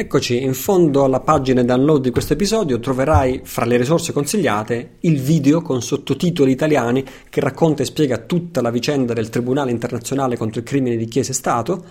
[0.00, 5.20] Eccoci, in fondo alla pagina download di questo episodio troverai fra le risorse consigliate il
[5.20, 10.60] video con sottotitoli italiani che racconta e spiega tutta la vicenda del Tribunale internazionale contro
[10.62, 11.84] i crimini di Chiesa e Stato.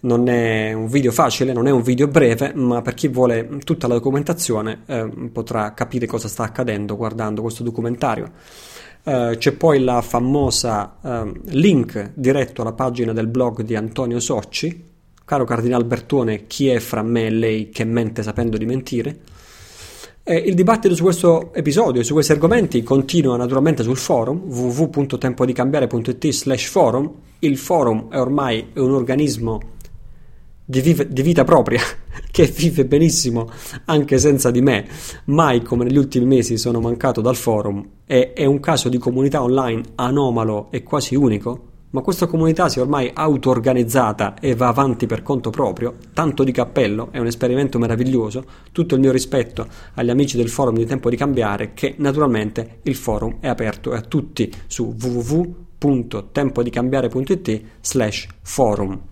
[0.00, 3.86] Non è un video facile, non è un video breve, ma per chi vuole tutta
[3.86, 8.32] la documentazione eh, potrà capire cosa sta accadendo guardando questo documentario.
[9.04, 14.91] Uh, c'è poi la famosa uh, link diretto alla pagina del blog di Antonio Socci,
[15.24, 19.20] Caro Cardinal Bertone, chi è fra me e lei che mente sapendo di mentire?
[20.24, 26.28] E il dibattito su questo episodio e su questi argomenti continua naturalmente sul forum www.tempodicambiare.it
[26.28, 27.12] slash forum.
[27.40, 29.60] Il forum è ormai un organismo
[30.64, 31.82] di, vive, di, vita propria
[32.30, 33.50] che vive benissimo
[33.86, 34.86] anche senza di me.
[35.26, 39.42] Mai come negli ultimi mesi sono mancato dal forum e è un caso di comunità
[39.42, 45.06] online anomalo e quasi unico ma questa comunità si è ormai auto-organizzata e va avanti
[45.06, 50.10] per conto proprio, tanto di cappello, è un esperimento meraviglioso, tutto il mio rispetto agli
[50.10, 54.50] amici del forum di Tempo di Cambiare, che naturalmente il forum è aperto a tutti
[54.66, 59.11] su www.tempodicambiare.it slash forum.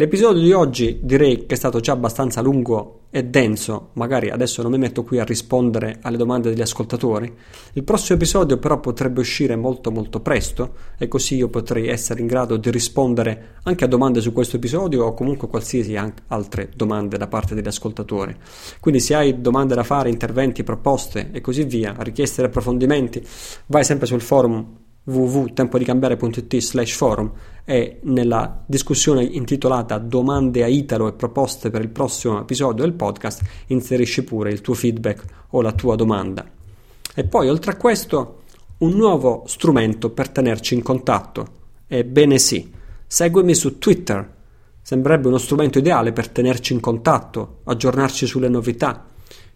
[0.00, 4.70] L'episodio di oggi direi che è stato già abbastanza lungo e denso, magari adesso non
[4.70, 7.34] mi metto qui a rispondere alle domande degli ascoltatori.
[7.72, 12.28] Il prossimo episodio però potrebbe uscire molto molto presto e così io potrei essere in
[12.28, 15.96] grado di rispondere anche a domande su questo episodio o comunque qualsiasi
[16.28, 18.36] altre domande da parte degli ascoltatori.
[18.78, 23.20] Quindi se hai domande da fare, interventi, proposte e così via, richieste di approfondimenti,
[23.66, 27.32] vai sempre sul forum www.tempodicambiare.it slash forum
[27.64, 33.42] e nella discussione intitolata Domande a Italo e proposte per il prossimo episodio del podcast
[33.66, 36.46] inserisci pure il tuo feedback o la tua domanda.
[37.14, 38.42] E poi oltre a questo
[38.78, 41.56] un nuovo strumento per tenerci in contatto.
[41.88, 42.70] Ebbene sì,
[43.06, 44.36] seguimi su Twitter.
[44.80, 49.06] Sembrerebbe uno strumento ideale per tenerci in contatto, aggiornarci sulle novità.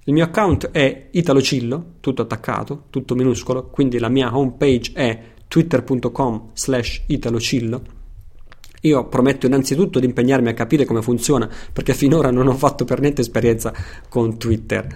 [0.05, 5.23] Il mio account è Italocillo, tutto attaccato, tutto minuscolo, quindi la mia homepage è
[5.53, 7.83] twitter.com slash italocillo.
[8.81, 13.01] Io prometto innanzitutto di impegnarmi a capire come funziona, perché finora non ho fatto per
[13.01, 13.71] niente esperienza
[14.09, 14.87] con Twitter.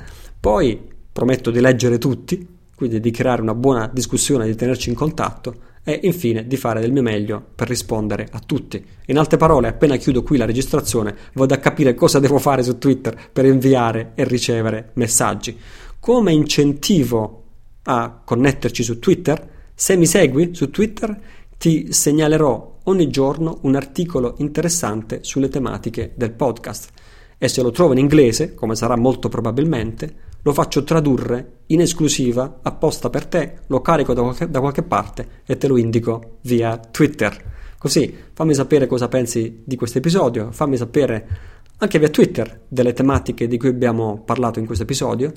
[0.41, 0.81] Poi
[1.13, 6.01] prometto di leggere tutti, quindi di creare una buona discussione, di tenerci in contatto e
[6.05, 8.83] infine di fare del mio meglio per rispondere a tutti.
[9.09, 12.79] In altre parole, appena chiudo qui la registrazione, vado a capire cosa devo fare su
[12.79, 15.55] Twitter per inviare e ricevere messaggi.
[16.01, 17.43] Come incentivo
[17.83, 19.53] a connetterci su Twitter?
[19.79, 21.21] Se mi segui su Twitter
[21.59, 26.89] ti segnalerò ogni giorno un articolo interessante sulle tematiche del podcast
[27.37, 32.61] e se lo trovo in inglese, come sarà molto probabilmente, lo faccio tradurre in esclusiva
[32.63, 36.79] apposta per te, lo carico da qualche, da qualche parte e te lo indico via
[36.79, 37.53] Twitter.
[37.77, 41.29] Così fammi sapere cosa pensi di questo episodio, fammi sapere
[41.77, 45.35] anche via Twitter delle tematiche di cui abbiamo parlato in questo episodio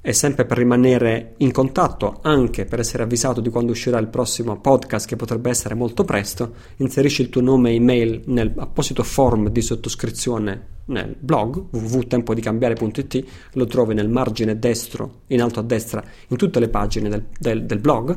[0.00, 4.60] e sempre per rimanere in contatto, anche per essere avvisato di quando uscirà il prossimo
[4.60, 9.62] podcast che potrebbe essere molto presto, inserisci il tuo nome e email nell'apposito form di
[9.62, 13.24] sottoscrizione nel blog www.tempodicambiare.it,
[13.54, 17.64] lo trovi nel margine destro, in alto a destra, in tutte le pagine del, del,
[17.64, 18.16] del blog.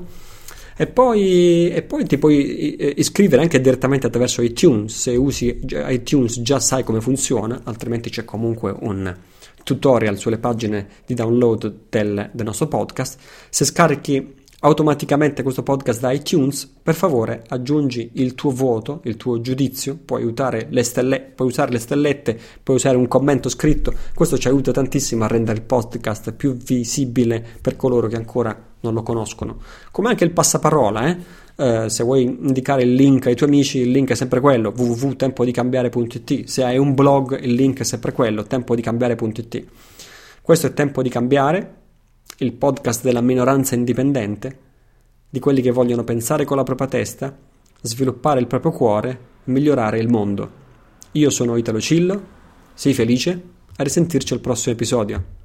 [0.77, 4.95] E poi, e poi, ti puoi iscrivere anche direttamente attraverso iTunes.
[4.95, 9.13] Se usi iTunes già sai come funziona, altrimenti c'è comunque un,
[9.63, 13.19] tutorial sulle pagine di download del, del nostro podcast.
[13.49, 19.39] Se scarichi automaticamente questo podcast da iTunes, per favore aggiungi il tuo voto, il tuo
[19.39, 20.23] giudizio, puoi
[20.83, 25.27] stelle, puoi usare le stellette, puoi usare un commento scritto, questo ci aiuta tantissimo a
[25.27, 29.59] rendere il podcast più visibile per coloro che ancora non lo conoscono.
[29.91, 31.17] Come anche il passaparola, eh?
[31.59, 36.45] Eh, se vuoi indicare il link ai tuoi amici, il link è sempre quello, www.tempodicambiare.it.
[36.45, 39.65] Se hai un blog, il link è sempre quello, tempodicambiare.it.
[40.41, 41.75] Questo è Tempo di Cambiare,
[42.37, 44.57] il podcast della minoranza indipendente,
[45.29, 47.37] di quelli che vogliono pensare con la propria testa,
[47.81, 50.51] sviluppare il proprio cuore migliorare il mondo.
[51.13, 52.21] Io sono Italo Cillo,
[52.73, 53.43] sii felice,
[53.75, 55.38] a risentirci al prossimo episodio.